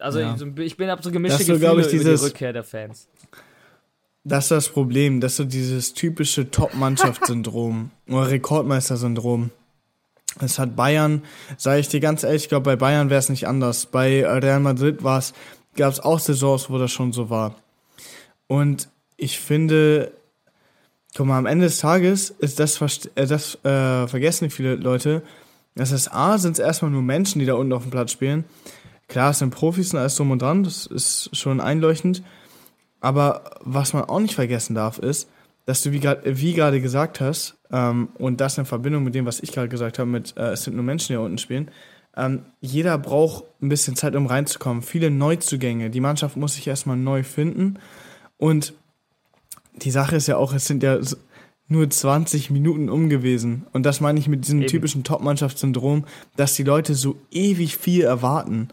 [0.00, 0.36] also Ja.
[0.58, 3.08] ich, bin ab so gemischte Das so, Gefühle ich, über dieses- die Rückkehr der Fans.
[4.22, 9.50] Das ist das Problem, das ist so dieses typische Top-Mannschaft-Syndrom oder Rekordmeister-Syndrom.
[10.40, 11.22] Es hat Bayern,
[11.56, 13.86] sage ich dir ganz ehrlich, ich glaube, bei Bayern wäre es nicht anders.
[13.86, 15.32] Bei Real Madrid war es,
[15.76, 17.56] gab es auch Saisons, wo das schon so war.
[18.46, 20.12] Und ich finde,
[21.16, 22.80] guck mal, am Ende des Tages ist das,
[23.14, 25.22] äh, das äh, vergessen viele Leute.
[25.74, 28.44] Das ist A, sind es erstmal nur Menschen, die da unten auf dem Platz spielen.
[29.10, 32.22] Klar, es sind Profis und alles drum und dran, das ist schon einleuchtend.
[33.00, 35.28] Aber was man auch nicht vergessen darf, ist,
[35.66, 39.26] dass du, wie gerade wie gerade gesagt hast, ähm, und das in Verbindung mit dem,
[39.26, 41.72] was ich gerade gesagt habe, mit äh, es sind nur Menschen, die da unten spielen,
[42.16, 44.82] ähm, jeder braucht ein bisschen Zeit, um reinzukommen.
[44.82, 45.90] Viele Neuzugänge.
[45.90, 47.80] Die Mannschaft muss sich erstmal neu finden.
[48.36, 48.74] Und
[49.74, 51.00] die Sache ist ja auch, es sind ja
[51.66, 53.66] nur 20 Minuten um gewesen.
[53.72, 54.68] Und das meine ich mit diesem Eben.
[54.68, 56.04] typischen Top-Mannschaftssyndrom,
[56.36, 58.68] dass die Leute so ewig viel erwarten.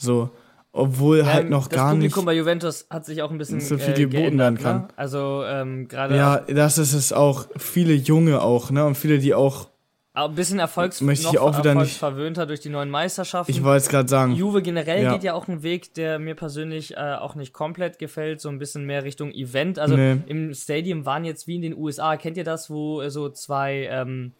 [0.00, 0.30] So.
[0.72, 1.98] Obwohl halt Ähm, noch das gar nicht.
[2.12, 4.82] Publikum bei Juventus hat sich auch ein bisschen so viel äh, geboten werden kann.
[4.82, 4.88] Ne?
[4.94, 7.46] Also ähm, gerade Ja, das ist es auch.
[7.56, 8.84] Viele Junge auch, ne?
[8.86, 9.68] Und viele, die auch,
[10.14, 13.50] ein bisschen Erfolgs Möchte ich noch auch wieder nicht- erfolgsverwöhnter durch die neuen Meisterschaften.
[13.50, 14.32] ich wollte es gerade sagen.
[14.34, 15.12] Juve generell Ja.
[15.14, 18.58] geht ja auch einen Weg, der mir persönlich äh, auch nicht komplett gefällt, so ein
[18.58, 19.78] bisschen mehr Richtung Event.
[19.78, 20.18] Also Nee.
[20.26, 23.88] im Stadium waren jetzt wie in den USA, kennt ihr das, wo äh, so zwei,
[23.90, 24.32] ähm,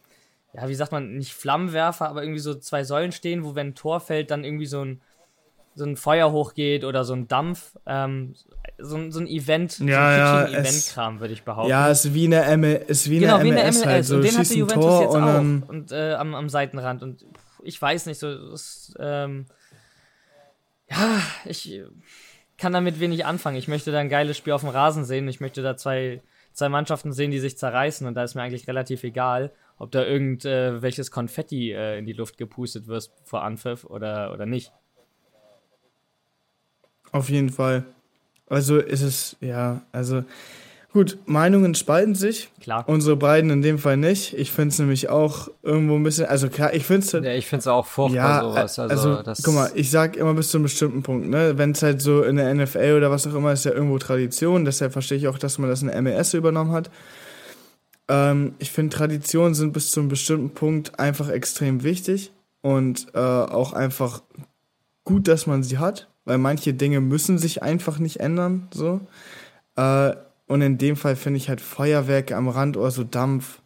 [0.54, 3.74] ja, wie sagt man, nicht Flammenwerfer, aber irgendwie so zwei Säulen stehen, wo wenn ein
[3.74, 5.00] Tor fällt, dann irgendwie so ein,
[5.74, 7.76] so ein Feuer hochgeht oder so ein Dampf.
[7.86, 8.34] Ähm,
[8.78, 11.70] so, ein- so ein Event, so Ja, ein ja, Event-Kram, würde ich behaupten.
[11.70, 13.86] Ja, ist wie eine M ist wie genau, eine wie eine MLS, MLS.
[13.86, 14.04] halt.
[14.04, 15.68] So, und den hatte Juventus Tor jetzt und auch.
[15.68, 17.02] Und äh, am, am Seitenrand.
[17.02, 18.50] Und pff, ich weiß nicht, so.
[18.50, 19.46] Das, ähm,
[20.90, 21.82] ja, ich
[22.58, 23.56] kann damit wenig anfangen.
[23.56, 25.28] Ich möchte da ein geiles Spiel auf dem Rasen sehen.
[25.28, 26.20] Ich möchte da zwei,
[26.52, 28.06] zwei Mannschaften sehen, die sich zerreißen.
[28.06, 32.12] Und da ist mir eigentlich relativ egal, ob da irgendwelches äh, Konfetti äh, in die
[32.12, 34.72] Luft gepustet wird vor Anpfiff oder, oder nicht.
[37.12, 37.84] Auf jeden Fall.
[38.48, 40.24] Also ist es, ja, also
[40.92, 42.50] gut, Meinungen spalten sich.
[42.60, 42.84] Klar.
[42.88, 44.34] Unsere beiden in dem Fall nicht.
[44.34, 47.46] Ich finde es nämlich auch irgendwo ein bisschen, also klar, ich finde es Ja, ich
[47.46, 48.78] finde es auch furchtbar, ja, sowas.
[48.78, 51.56] Also, also, das, guck mal, ich sag immer bis zu einem bestimmten Punkt, ne?
[51.56, 54.64] Wenn es halt so in der NFL oder was auch immer ist ja irgendwo Tradition,
[54.64, 56.90] deshalb verstehe ich auch, dass man das in der MLS übernommen hat.
[58.08, 62.32] Ähm, ich finde, Traditionen sind bis zu einem bestimmten Punkt einfach extrem wichtig
[62.62, 64.22] und äh, auch einfach
[65.04, 69.00] gut, dass man sie hat, weil manche Dinge müssen sich einfach nicht ändern, so.
[69.74, 70.12] Äh,
[70.46, 73.60] Und in dem Fall finde ich halt Feuerwerk am Rand oder so Dampf.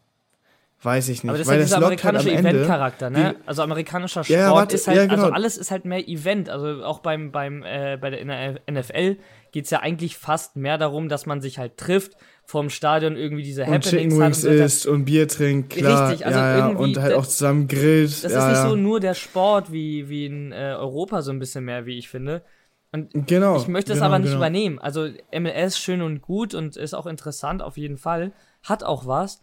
[0.83, 1.29] Weiß ich nicht.
[1.29, 2.51] Aber das ist weil ja dieser halt amerikanische am Ende.
[2.51, 3.37] Event-Charakter, ne?
[3.45, 5.25] Also amerikanischer Sport Ja, ja, warte, ist halt, ja, genau.
[5.25, 6.49] also alles ist halt mehr Event.
[6.49, 9.17] Also auch beim, beim, äh, bei der, in der NFL
[9.53, 12.17] geht es ja eigentlich fast mehr darum, dass man sich halt trifft,
[12.47, 14.65] vorm Stadion irgendwie diese und Happenings Chicken hat und Wings so weiter.
[14.65, 16.11] isst und Bier trinkt, klar.
[16.11, 18.25] Richtig, also ja, irgendwie, und halt auch zusammen grillt.
[18.25, 21.39] Das ja, ist nicht so nur der Sport wie, wie in äh, Europa so ein
[21.39, 22.43] bisschen mehr, wie ich finde.
[23.13, 23.57] Genau.
[23.57, 24.39] Ich möchte es genau, aber nicht genau.
[24.39, 24.79] übernehmen.
[24.79, 28.33] Also MLS schön und gut und ist auch interessant auf jeden Fall.
[28.63, 29.41] Hat auch was.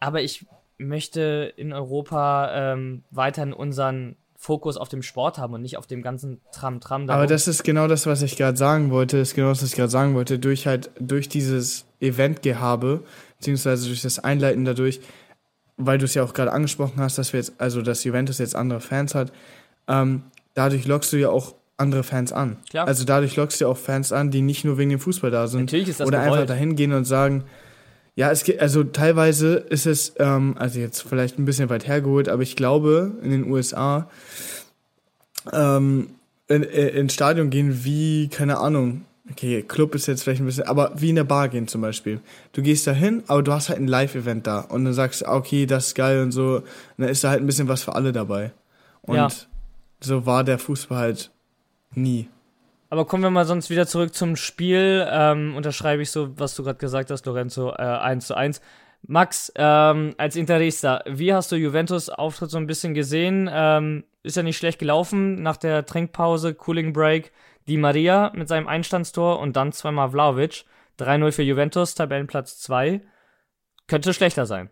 [0.00, 0.46] Aber ich
[0.76, 6.02] möchte in Europa ähm, weiterhin unseren Fokus auf dem Sport haben und nicht auf dem
[6.02, 7.08] ganzen Tram-Tram.
[7.10, 9.18] Aber das ist genau das, was ich gerade sagen wollte.
[9.18, 10.38] Das ist genau das, was ich gerade sagen wollte.
[10.38, 13.04] Durch halt, durch dieses Eventgehabe,
[13.38, 15.00] beziehungsweise durch das Einleiten dadurch,
[15.76, 18.56] weil du es ja auch gerade angesprochen hast, dass wir jetzt, also dass Juventus jetzt
[18.56, 19.32] andere Fans hat,
[19.88, 20.22] ähm,
[20.54, 22.58] dadurch lockst du ja auch andere Fans an.
[22.68, 22.86] Klar.
[22.86, 25.46] Also dadurch lockst du ja auch Fans an, die nicht nur wegen dem Fußball da
[25.46, 25.60] sind.
[25.60, 26.50] Natürlich ist das Oder einfach gewollt.
[26.50, 27.44] dahin gehen und sagen,
[28.14, 32.28] ja, es geht, also teilweise ist es, ähm, also jetzt vielleicht ein bisschen weit hergeholt,
[32.28, 34.10] aber ich glaube, in den USA
[35.52, 36.10] ähm,
[36.48, 40.64] in, in, ins Stadion gehen wie, keine Ahnung, okay, Club ist jetzt vielleicht ein bisschen,
[40.66, 42.20] aber wie in der Bar gehen zum Beispiel.
[42.52, 45.34] Du gehst da hin, aber du hast halt ein Live-Event da und dann sagst ah,
[45.36, 46.64] okay, das ist geil und so, und
[46.98, 48.52] dann ist da halt ein bisschen was für alle dabei.
[49.02, 49.28] Und Ja.
[50.00, 51.30] so war der Fußball halt
[51.94, 52.28] nie.
[52.90, 55.06] Aber kommen wir mal sonst wieder zurück zum Spiel.
[55.08, 58.60] Ähm, unterschreibe ich so, was du gerade gesagt hast, Lorenzo, äh, 1 zu 1.
[59.06, 63.48] Max, ähm, als Interista, wie hast du Juventus Auftritt so ein bisschen gesehen?
[63.50, 67.32] Ähm, ist ja nicht schlecht gelaufen nach der Trinkpause, Cooling Break.
[67.68, 70.64] Di Maria mit seinem Einstandstor und dann zweimal Vlaovic.
[70.98, 73.00] 3-0 für Juventus, Tabellenplatz 2.
[73.86, 74.70] Könnte schlechter sein.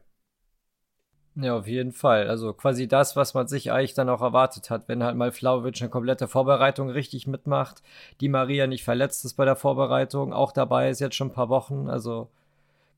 [1.40, 2.28] Ja, auf jeden Fall.
[2.28, 5.80] Also quasi das, was man sich eigentlich dann auch erwartet hat, wenn halt mal Flauwitsch
[5.80, 7.80] eine komplette Vorbereitung richtig mitmacht,
[8.20, 11.48] die Maria nicht verletzt ist bei der Vorbereitung, auch dabei ist jetzt schon ein paar
[11.48, 11.88] Wochen.
[11.88, 12.28] Also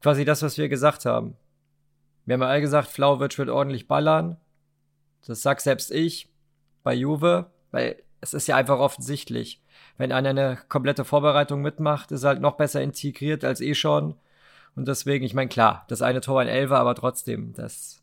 [0.01, 1.37] quasi das, was wir gesagt haben.
[2.25, 4.39] Wir haben ja alle gesagt, Flauwitsch wird ordentlich ballern.
[5.27, 6.31] Das sagt selbst ich
[6.83, 9.61] bei Juve, weil es ist ja einfach offensichtlich.
[10.01, 14.15] Wenn einer eine komplette Vorbereitung mitmacht, ist er halt noch besser integriert als eh schon.
[14.75, 18.01] Und deswegen, ich meine, klar, das eine Tor ein Elfer, aber trotzdem, das.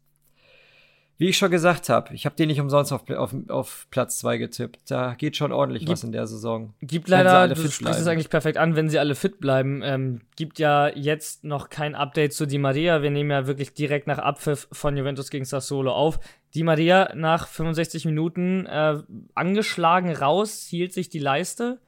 [1.18, 4.38] Wie ich schon gesagt habe, ich habe den nicht umsonst auf, auf, auf Platz zwei
[4.38, 4.92] getippt.
[4.92, 6.76] Da geht schon ordentlich was in der Saison.
[6.82, 9.82] Gibt leider, du sprichst es eigentlich perfekt an, wenn sie alle fit bleiben.
[9.84, 13.02] Ähm, gibt ja jetzt noch kein Update zu Di Maria.
[13.02, 16.20] Wir nehmen ja wirklich direkt nach Abpfiff von Juventus gegen Sassuolo auf.
[16.54, 19.02] Di Maria nach 65 Minuten äh,
[19.34, 21.80] angeschlagen raus, hielt sich die Leiste.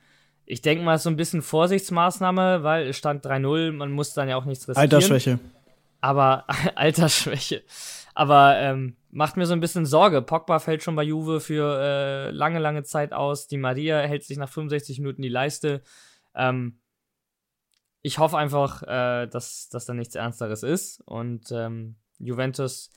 [0.51, 4.15] Ich denke mal, es ist so ein bisschen Vorsichtsmaßnahme, weil es stand 3-0, man muss
[4.15, 4.91] dann ja auch nichts riskieren.
[4.91, 5.39] Altersschwäche.
[6.01, 6.45] Aber
[6.75, 7.61] Altersschwäche.
[8.15, 10.23] Aber ähm, macht mir so ein bisschen Sorge.
[10.23, 13.45] Pogba fällt schon bei Juve für äh, lange, lange Zeit aus.
[13.45, 15.83] Die Maria hält sich nach 65 Minuten die Leiste.
[16.33, 16.79] Ähm,
[18.01, 20.99] ich hoffe einfach, äh, dass das dann nichts Ernsteres ist.
[21.05, 22.89] Und ähm, Juventus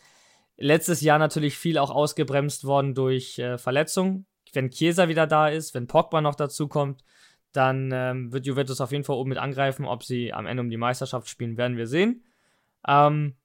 [0.56, 4.24] letztes Jahr natürlich viel auch ausgebremst worden durch äh, Verletzungen.
[4.54, 7.04] Wenn Chiesa wieder da ist, wenn Pogba noch dazu kommt,
[7.52, 9.84] dann ähm, wird Juventus auf jeden Fall oben mit angreifen.
[9.84, 12.24] Ob sie am Ende um die Meisterschaft spielen, werden wir sehen.
[12.86, 13.36] Ähm,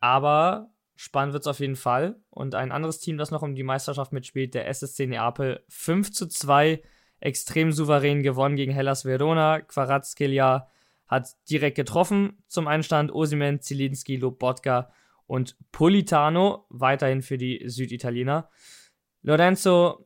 [0.00, 2.20] aber spannend wird es auf jeden Fall.
[2.30, 6.26] Und ein anderes Team, das noch um die Meisterschaft mitspielt, der SSC Neapel, 5 zu
[6.26, 6.82] 2,
[7.20, 9.60] extrem souverän gewonnen gegen Hellas Verona.
[9.60, 10.68] Quarazkelia
[11.06, 13.12] hat direkt getroffen zum Einstand.
[13.12, 14.90] Osimen, Zielinski, Lobotka
[15.26, 18.50] und Politano weiterhin für die Süditaliener.
[19.22, 20.05] Lorenzo,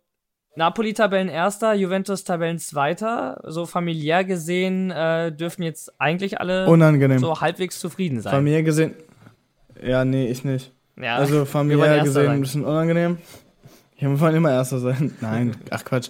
[0.56, 3.40] Napoli Tabellenerster, Juventus Tabellenzweiter.
[3.46, 7.18] So familiär gesehen äh, dürfen jetzt eigentlich alle Unangenehm.
[7.18, 8.32] so halbwegs zufrieden sein.
[8.32, 8.94] Familiär gesehen.
[9.82, 10.72] Ja, nee, ich nicht.
[11.00, 12.34] ja, Also familiär Erster gesehen sein.
[12.34, 13.18] ein bisschen unangenehm.
[13.96, 15.14] Ja, wir wollen immer Erster sein.
[15.20, 16.08] Nein, ach Quatsch.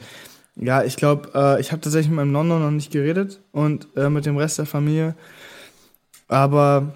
[0.57, 4.09] Ja, ich glaube, äh, ich habe tatsächlich mit meinem Nono noch nicht geredet und äh,
[4.11, 5.15] mit dem Rest der Familie.
[6.29, 6.95] Aber,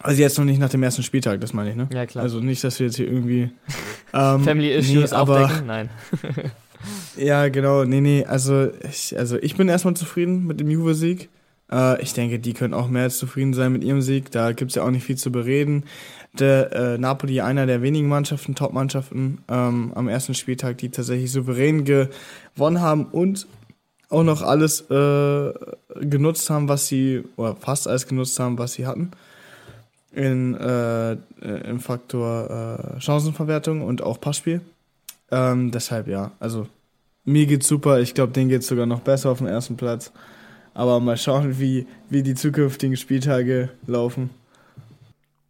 [0.00, 1.88] also jetzt noch nicht nach dem ersten Spieltag, das meine ich, ne?
[1.92, 2.24] Ja, klar.
[2.24, 3.50] Also nicht, dass wir jetzt hier irgendwie.
[4.14, 5.66] Ähm, Family Issues nee, aber, aufdecken?
[5.66, 5.88] Nein.
[7.16, 7.84] Ja, genau.
[7.84, 11.28] Nee, nee, also ich, also ich bin erstmal zufrieden mit dem Juve-Sieg.
[11.72, 14.30] Äh, ich denke, die können auch mehr als zufrieden sein mit ihrem Sieg.
[14.30, 15.84] Da gibt's ja auch nicht viel zu bereden.
[16.38, 21.84] Der äh, Napoli, einer der wenigen Mannschaften, Top-Mannschaften ähm, am ersten Spieltag, die tatsächlich souverän
[21.84, 23.46] gewonnen haben und
[24.08, 25.52] auch noch alles äh,
[26.00, 29.10] genutzt haben, was sie, oder fast alles genutzt haben, was sie hatten.
[30.14, 34.60] In, äh, Im Faktor äh, Chancenverwertung und auch Passspiel.
[35.32, 36.68] Ähm, deshalb ja, also
[37.24, 38.00] mir geht's super.
[38.00, 40.12] Ich glaube, denen geht's sogar noch besser auf dem ersten Platz.
[40.74, 44.30] Aber mal schauen, wie, wie die zukünftigen Spieltage laufen.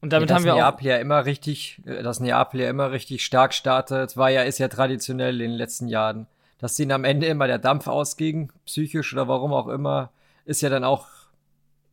[0.01, 0.59] Und damit dass haben wir auch.
[0.59, 4.59] Neapel ja immer richtig, äh, dass Neapel ja immer richtig stark startet, war ja, ist
[4.59, 6.27] ja traditionell in den letzten Jahren.
[6.59, 10.11] Dass denen am Ende immer der Dampf ausging, psychisch oder warum auch immer,
[10.45, 11.09] ist ja dann auch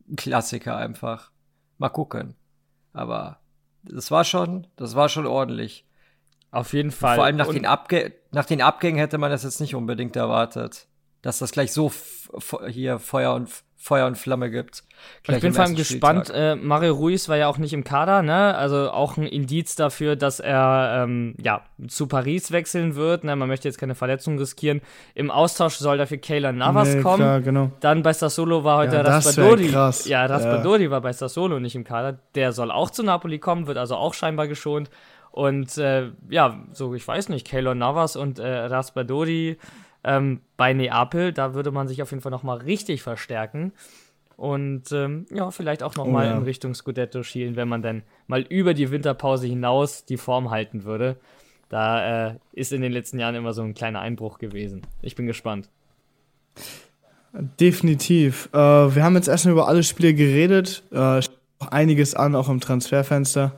[0.08, 1.30] ein Klassiker einfach.
[1.78, 2.34] Mal gucken.
[2.92, 3.38] Aber
[3.82, 5.84] das war schon, das war schon ordentlich.
[6.50, 7.16] Auf jeden Fall.
[7.16, 7.66] Vor allem nach den,
[8.32, 10.86] nach den Abgängen hätte man das jetzt nicht unbedingt erwartet,
[11.22, 11.92] dass das gleich so
[12.68, 13.50] hier Feuer und
[13.82, 14.84] Feuer und Flamme gibt.
[15.26, 16.30] Ich bin vor allem gespannt.
[16.34, 18.54] Äh, Mario Ruiz war ja auch nicht im Kader, ne?
[18.54, 23.24] Also auch ein Indiz dafür, dass er ähm, ja zu Paris wechseln wird.
[23.24, 23.34] Ne?
[23.36, 24.82] Man möchte jetzt keine Verletzung riskieren.
[25.14, 27.22] Im Austausch soll dafür Kayla Navas nee, kommen.
[27.22, 27.70] Klar, genau.
[27.80, 29.68] Dann bei Sassolo war heute ja, Raspadori.
[30.04, 30.90] Ja, Raspadori ja.
[30.90, 32.18] war bei Sassolo nicht im Kader.
[32.34, 34.90] Der soll auch zu Napoli kommen, wird also auch scheinbar geschont.
[35.32, 39.58] Und äh, ja, so ich weiß nicht, Keylor Navas und äh, Raspadori
[40.02, 43.72] ähm, bei Neapel, da würde man sich auf jeden Fall nochmal richtig verstärken.
[44.36, 46.36] Und ähm, ja, vielleicht auch nochmal oh, ja.
[46.38, 50.84] in Richtung Scudetto schielen, wenn man dann mal über die Winterpause hinaus die Form halten
[50.84, 51.16] würde.
[51.68, 54.82] Da äh, ist in den letzten Jahren immer so ein kleiner Einbruch gewesen.
[55.02, 55.68] Ich bin gespannt.
[57.32, 58.48] Definitiv.
[58.52, 60.82] Äh, wir haben jetzt erstmal über alle Spiele geredet.
[60.90, 61.20] Äh,
[61.70, 63.52] einiges an, auch im Transferfenster.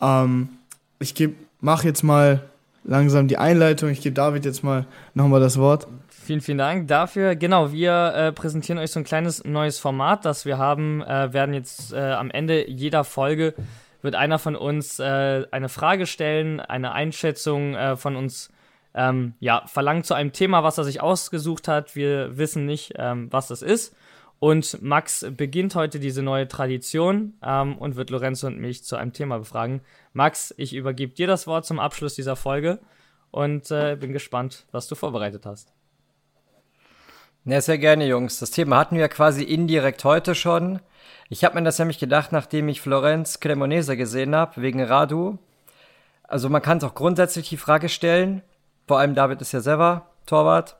[0.00, 0.50] Ähm,
[1.00, 1.14] ich
[1.60, 2.42] mache jetzt mal
[2.84, 3.88] langsam die Einleitung.
[3.88, 5.88] Ich gebe David jetzt mal nochmal das Wort.
[6.08, 7.34] Vielen, vielen Dank dafür.
[7.34, 11.02] Genau, wir äh, präsentieren euch so ein kleines neues Format, das wir haben.
[11.02, 13.54] Äh, werden jetzt äh, am Ende jeder Folge
[14.02, 18.50] wird einer von uns äh, eine Frage stellen, eine Einschätzung äh, von uns
[18.94, 21.96] ähm, ja, verlangt zu einem Thema, was er sich ausgesucht hat.
[21.96, 23.94] Wir wissen nicht, ähm, was das ist.
[24.40, 29.12] Und Max beginnt heute diese neue Tradition ähm, und wird Lorenzo und mich zu einem
[29.12, 29.82] Thema befragen.
[30.14, 32.80] Max, ich übergebe dir das Wort zum Abschluss dieser Folge
[33.30, 35.72] und äh, bin gespannt, was du vorbereitet hast.
[37.44, 38.38] Ja, sehr gerne, Jungs.
[38.38, 40.80] Das Thema hatten wir quasi indirekt heute schon.
[41.28, 45.38] Ich habe mir das nämlich gedacht, nachdem ich Florenz Cremonese gesehen habe, wegen Radu.
[46.22, 48.42] Also man kann es auch grundsätzlich die Frage stellen,
[48.88, 50.76] vor allem David ist ja selber Torwart.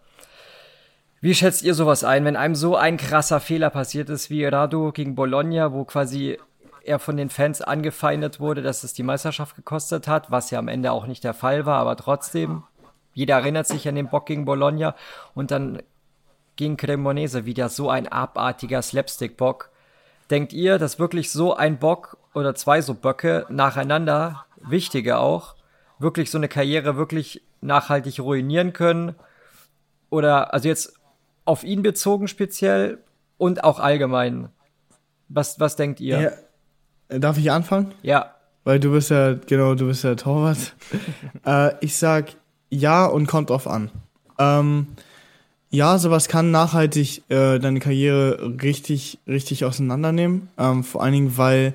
[1.22, 4.90] Wie schätzt ihr sowas ein, wenn einem so ein krasser Fehler passiert ist wie Radu
[4.90, 6.38] gegen Bologna, wo quasi
[6.82, 10.68] er von den Fans angefeindet wurde, dass es die Meisterschaft gekostet hat, was ja am
[10.68, 12.62] Ende auch nicht der Fall war, aber trotzdem,
[13.12, 14.94] jeder erinnert sich an den Bock gegen Bologna
[15.34, 15.82] und dann
[16.56, 19.68] gegen Cremonese wieder so ein abartiger Slapstick-Bock.
[20.30, 25.54] Denkt ihr, dass wirklich so ein Bock oder zwei so Böcke nacheinander, wichtige auch,
[25.98, 29.16] wirklich so eine Karriere wirklich nachhaltig ruinieren können?
[30.08, 30.99] Oder, also jetzt
[31.50, 32.98] auf ihn bezogen speziell
[33.36, 34.50] und auch allgemein.
[35.28, 36.38] Was, was denkt ihr?
[37.10, 37.18] Ja.
[37.18, 37.92] Darf ich anfangen?
[38.02, 38.36] Ja.
[38.62, 40.76] Weil du bist ja, genau, du bist ja Torwart.
[41.44, 42.36] äh, ich sag
[42.68, 43.90] ja und kommt drauf an.
[44.38, 44.86] Ähm,
[45.70, 50.50] ja, sowas kann nachhaltig äh, deine Karriere richtig, richtig auseinandernehmen.
[50.56, 51.74] Ähm, vor allen Dingen, weil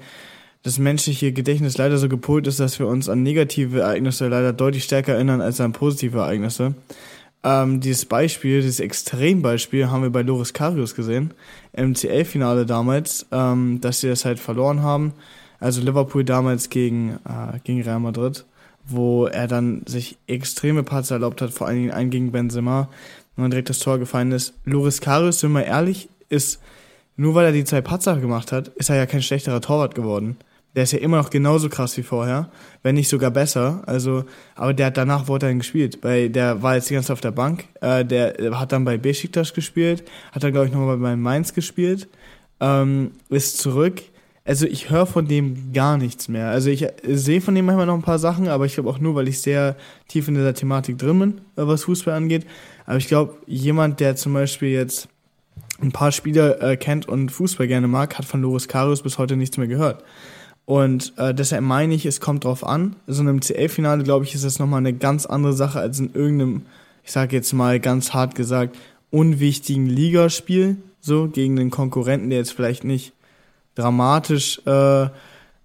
[0.63, 4.85] das menschliche Gedächtnis leider so gepolt ist, dass wir uns an negative Ereignisse leider deutlich
[4.85, 6.75] stärker erinnern als an positive Ereignisse.
[7.45, 11.31] Ähm, dieses Beispiel, dieses Extrembeispiel haben wir bei Loris Karius gesehen,
[11.73, 15.13] im CL-Finale damals, ähm, dass sie das halt verloren haben.
[15.59, 18.45] Also Liverpool damals gegen, äh, gegen Real Madrid,
[18.87, 22.89] wo er dann sich extreme Patzer erlaubt hat, vor allen Dingen einen gegen Benzema,
[23.37, 24.55] und dann direkt das Tor gefallen ist.
[24.63, 26.59] Loris Karius, sind wir ehrlich, ist,
[27.15, 30.37] nur weil er die zwei Patzer gemacht hat, ist er ja kein schlechterer Torwart geworden
[30.75, 32.49] der ist ja immer noch genauso krass wie vorher,
[32.83, 33.83] wenn nicht sogar besser.
[33.85, 36.01] Also, aber der hat danach weiterhin gespielt.
[36.01, 37.65] Bei, der war jetzt die ganze Zeit auf der Bank.
[37.81, 40.03] Äh, der hat dann bei Besiktas gespielt,
[40.33, 42.09] hat dann glaube ich nochmal bei Mainz gespielt,
[42.59, 44.01] ähm, ist zurück.
[44.43, 46.49] Also ich höre von dem gar nichts mehr.
[46.49, 49.15] Also ich sehe von dem manchmal noch ein paar Sachen, aber ich glaube auch nur,
[49.15, 49.75] weil ich sehr
[50.07, 52.45] tief in dieser Thematik drin bin, äh, was Fußball angeht.
[52.85, 55.07] Aber ich glaube, jemand, der zum Beispiel jetzt
[55.81, 59.35] ein paar Spieler äh, kennt und Fußball gerne mag, hat von Loris Karius bis heute
[59.35, 60.03] nichts mehr gehört.
[60.65, 62.95] Und äh, deshalb meine ich, es kommt drauf an.
[63.07, 66.13] So in einem CL-Finale, glaube ich, ist das nochmal eine ganz andere Sache als in
[66.13, 66.63] irgendeinem,
[67.03, 68.75] ich sage jetzt mal ganz hart gesagt,
[69.11, 73.13] unwichtigen Ligaspiel, so gegen einen Konkurrenten, der jetzt vielleicht nicht
[73.75, 75.03] dramatisch, äh,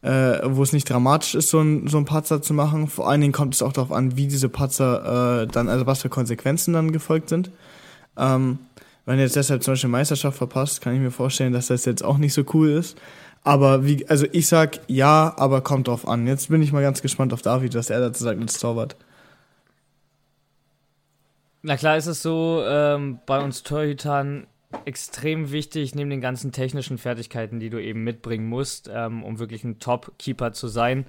[0.02, 2.88] äh, wo es nicht dramatisch ist, so ein, so ein Patzer zu machen.
[2.88, 6.02] Vor allen Dingen kommt es auch darauf an, wie diese Patzer äh, dann, also was
[6.02, 7.50] für Konsequenzen dann gefolgt sind.
[8.18, 8.58] Ähm,
[9.06, 12.04] wenn ihr jetzt deshalb zum Beispiel Meisterschaft verpasst, kann ich mir vorstellen, dass das jetzt
[12.04, 12.98] auch nicht so cool ist.
[13.42, 16.26] Aber wie, also ich sag ja, aber kommt drauf an.
[16.26, 18.96] Jetzt bin ich mal ganz gespannt auf David, was er dazu sagt als Torwart.
[21.62, 24.46] Na klar ist es so, ähm, bei uns Torhütern
[24.84, 29.64] extrem wichtig, neben den ganzen technischen Fertigkeiten, die du eben mitbringen musst, ähm, um wirklich
[29.64, 31.06] ein Top-Keeper zu sein.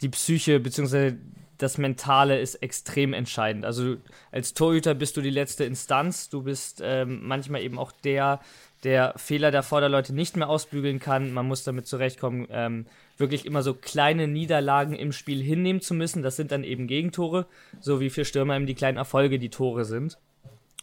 [0.00, 1.14] Die Psyche bzw.
[1.56, 3.64] das Mentale ist extrem entscheidend.
[3.64, 3.96] Also
[4.32, 8.40] als Torhüter bist du die letzte Instanz, du bist ähm, manchmal eben auch der,
[8.84, 11.32] der Fehler der Vorderleute nicht mehr ausbügeln kann.
[11.32, 16.22] Man muss damit zurechtkommen, ähm, wirklich immer so kleine Niederlagen im Spiel hinnehmen zu müssen.
[16.22, 17.46] Das sind dann eben Gegentore,
[17.80, 20.18] so wie für Stürmer eben die kleinen Erfolge die Tore sind.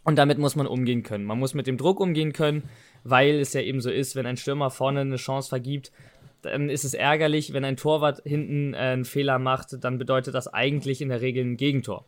[0.03, 1.25] Und damit muss man umgehen können.
[1.25, 2.63] Man muss mit dem Druck umgehen können,
[3.03, 5.91] weil es ja eben so ist, wenn ein Stürmer vorne eine Chance vergibt,
[6.41, 7.53] dann ist es ärgerlich.
[7.53, 11.45] Wenn ein Torwart hinten äh, einen Fehler macht, dann bedeutet das eigentlich in der Regel
[11.45, 12.05] ein Gegentor.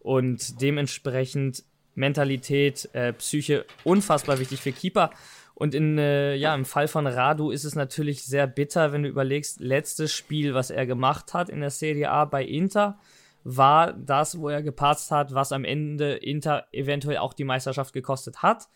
[0.00, 1.64] Und dementsprechend
[2.00, 5.10] Mentalität, äh, Psyche unfassbar wichtig für Keeper.
[5.54, 9.08] Und in, äh, ja, im Fall von Radu ist es natürlich sehr bitter, wenn du
[9.08, 12.98] überlegst, letztes Spiel, was er gemacht hat in der Serie A bei Inter,
[13.44, 18.42] war das, wo er gepatzt hat, was am Ende Inter eventuell auch die Meisterschaft gekostet
[18.42, 18.68] hat.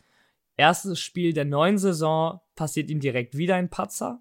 [0.57, 4.20] Erstes Spiel der neuen Saison passiert ihm direkt wieder ein Patzer.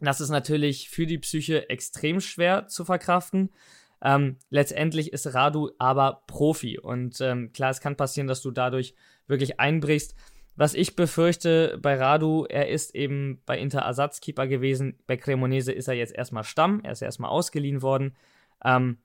[0.00, 3.50] Das ist natürlich für die Psyche extrem schwer zu verkraften.
[4.02, 8.94] Ähm, letztendlich ist Radu aber Profi und ähm, klar, es kann passieren, dass du dadurch
[9.26, 10.14] wirklich einbrichst.
[10.54, 14.98] Was ich befürchte bei Radu, er ist eben bei Inter Ersatzkeeper gewesen.
[15.06, 18.16] Bei Cremonese ist er jetzt erstmal Stamm, er ist erstmal ausgeliehen worden.
[18.64, 18.98] Ähm,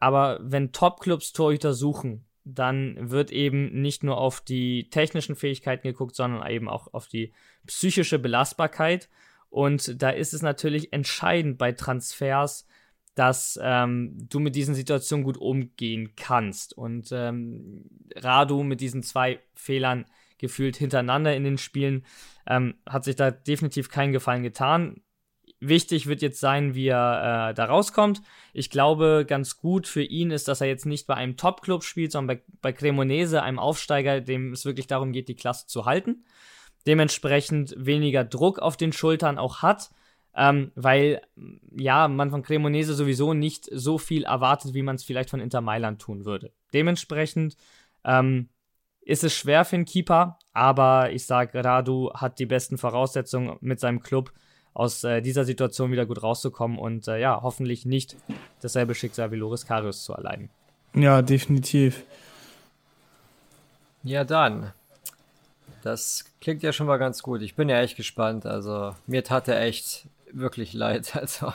[0.00, 6.16] aber wenn Top-Clubs Torhüter suchen, dann wird eben nicht nur auf die technischen Fähigkeiten geguckt,
[6.16, 7.32] sondern eben auch auf die
[7.66, 9.08] psychische Belastbarkeit.
[9.50, 12.66] Und da ist es natürlich entscheidend bei Transfers,
[13.14, 16.76] dass ähm, du mit diesen Situationen gut umgehen kannst.
[16.76, 17.84] Und ähm,
[18.16, 20.06] Radu mit diesen zwei Fehlern
[20.38, 22.04] gefühlt hintereinander in den Spielen
[22.46, 25.02] ähm, hat sich da definitiv keinen Gefallen getan.
[25.60, 28.22] Wichtig wird jetzt sein, wie er äh, da rauskommt.
[28.52, 32.12] Ich glaube, ganz gut für ihn ist, dass er jetzt nicht bei einem Top-Club spielt,
[32.12, 36.24] sondern bei, bei Cremonese, einem Aufsteiger, dem es wirklich darum geht, die Klasse zu halten.
[36.86, 39.90] Dementsprechend weniger Druck auf den Schultern auch hat
[40.34, 41.20] ähm, weil
[41.76, 45.60] ja, man von Cremonese sowieso nicht so viel erwartet, wie man es vielleicht von Inter
[45.60, 46.52] Mailand tun würde.
[46.72, 47.56] Dementsprechend
[48.04, 48.48] ähm,
[49.00, 53.80] ist es schwer für einen Keeper, aber ich sage, Radu hat die besten Voraussetzungen mit
[53.80, 54.32] seinem Club
[54.74, 58.16] aus äh, dieser Situation wieder gut rauszukommen und äh, ja, hoffentlich nicht
[58.60, 60.50] dasselbe Schicksal wie Loris Karius zu erleiden.
[60.94, 62.04] Ja, definitiv.
[64.04, 64.72] Ja, dann.
[65.82, 67.42] Das klingt ja schon mal ganz gut.
[67.42, 68.46] Ich bin ja echt gespannt.
[68.46, 71.14] Also, mir tat er echt wirklich leid.
[71.20, 71.52] Also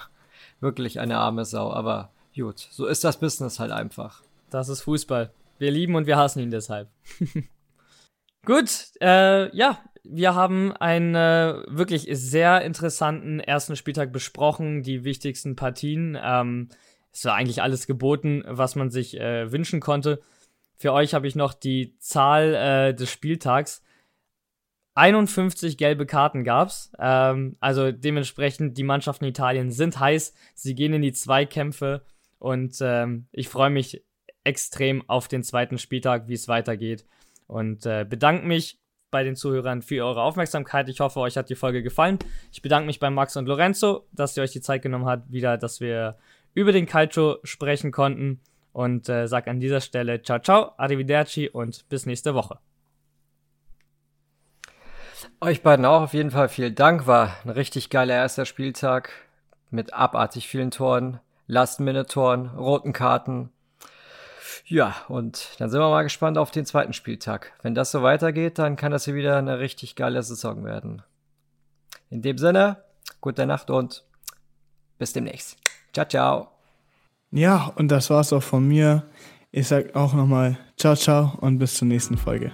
[0.59, 1.71] wirklich eine arme Sau.
[1.71, 4.23] Aber gut, so ist das Business halt einfach.
[4.49, 5.31] Das ist Fußball.
[5.57, 6.89] Wir lieben und wir hassen ihn deshalb.
[8.45, 8.69] gut,
[9.01, 16.17] äh, ja, wir haben einen äh, wirklich sehr interessanten ersten Spieltag besprochen, die wichtigsten Partien.
[16.21, 16.69] Ähm,
[17.11, 20.19] es war eigentlich alles geboten, was man sich äh, wünschen konnte.
[20.75, 23.83] Für euch habe ich noch die Zahl äh, des Spieltags.
[24.95, 26.91] 51 gelbe Karten gab's.
[26.99, 30.33] Ähm, also dementsprechend, die Mannschaften Italien sind heiß.
[30.53, 32.05] Sie gehen in die Zweikämpfe
[32.39, 34.03] und ähm, ich freue mich
[34.43, 37.05] extrem auf den zweiten Spieltag, wie es weitergeht.
[37.47, 38.79] Und äh, bedanke mich
[39.11, 40.89] bei den Zuhörern für eure Aufmerksamkeit.
[40.89, 42.19] Ich hoffe, euch hat die Folge gefallen.
[42.51, 45.57] Ich bedanke mich bei Max und Lorenzo, dass ihr euch die Zeit genommen habt, wieder,
[45.57, 46.17] dass wir
[46.53, 48.41] über den Calcio sprechen konnten.
[48.71, 52.57] Und äh, sage an dieser Stelle ciao, ciao, arrivederci und bis nächste Woche.
[55.43, 57.05] Euch beiden auch auf jeden Fall vielen Dank.
[57.05, 59.09] War ein richtig geiler erster Spieltag
[59.71, 63.49] mit abartig vielen Toren, Last-Minute-Toren, roten Karten.
[64.65, 67.51] Ja, und dann sind wir mal gespannt auf den zweiten Spieltag.
[67.61, 71.01] Wenn das so weitergeht, dann kann das hier wieder eine richtig geile Saison werden.
[72.09, 72.77] In dem Sinne,
[73.19, 74.05] gute Nacht und
[74.97, 75.57] bis demnächst.
[75.91, 76.47] Ciao, ciao.
[77.31, 79.03] Ja, und das war's auch von mir.
[79.51, 82.53] Ich sag auch nochmal ciao, ciao und bis zur nächsten Folge.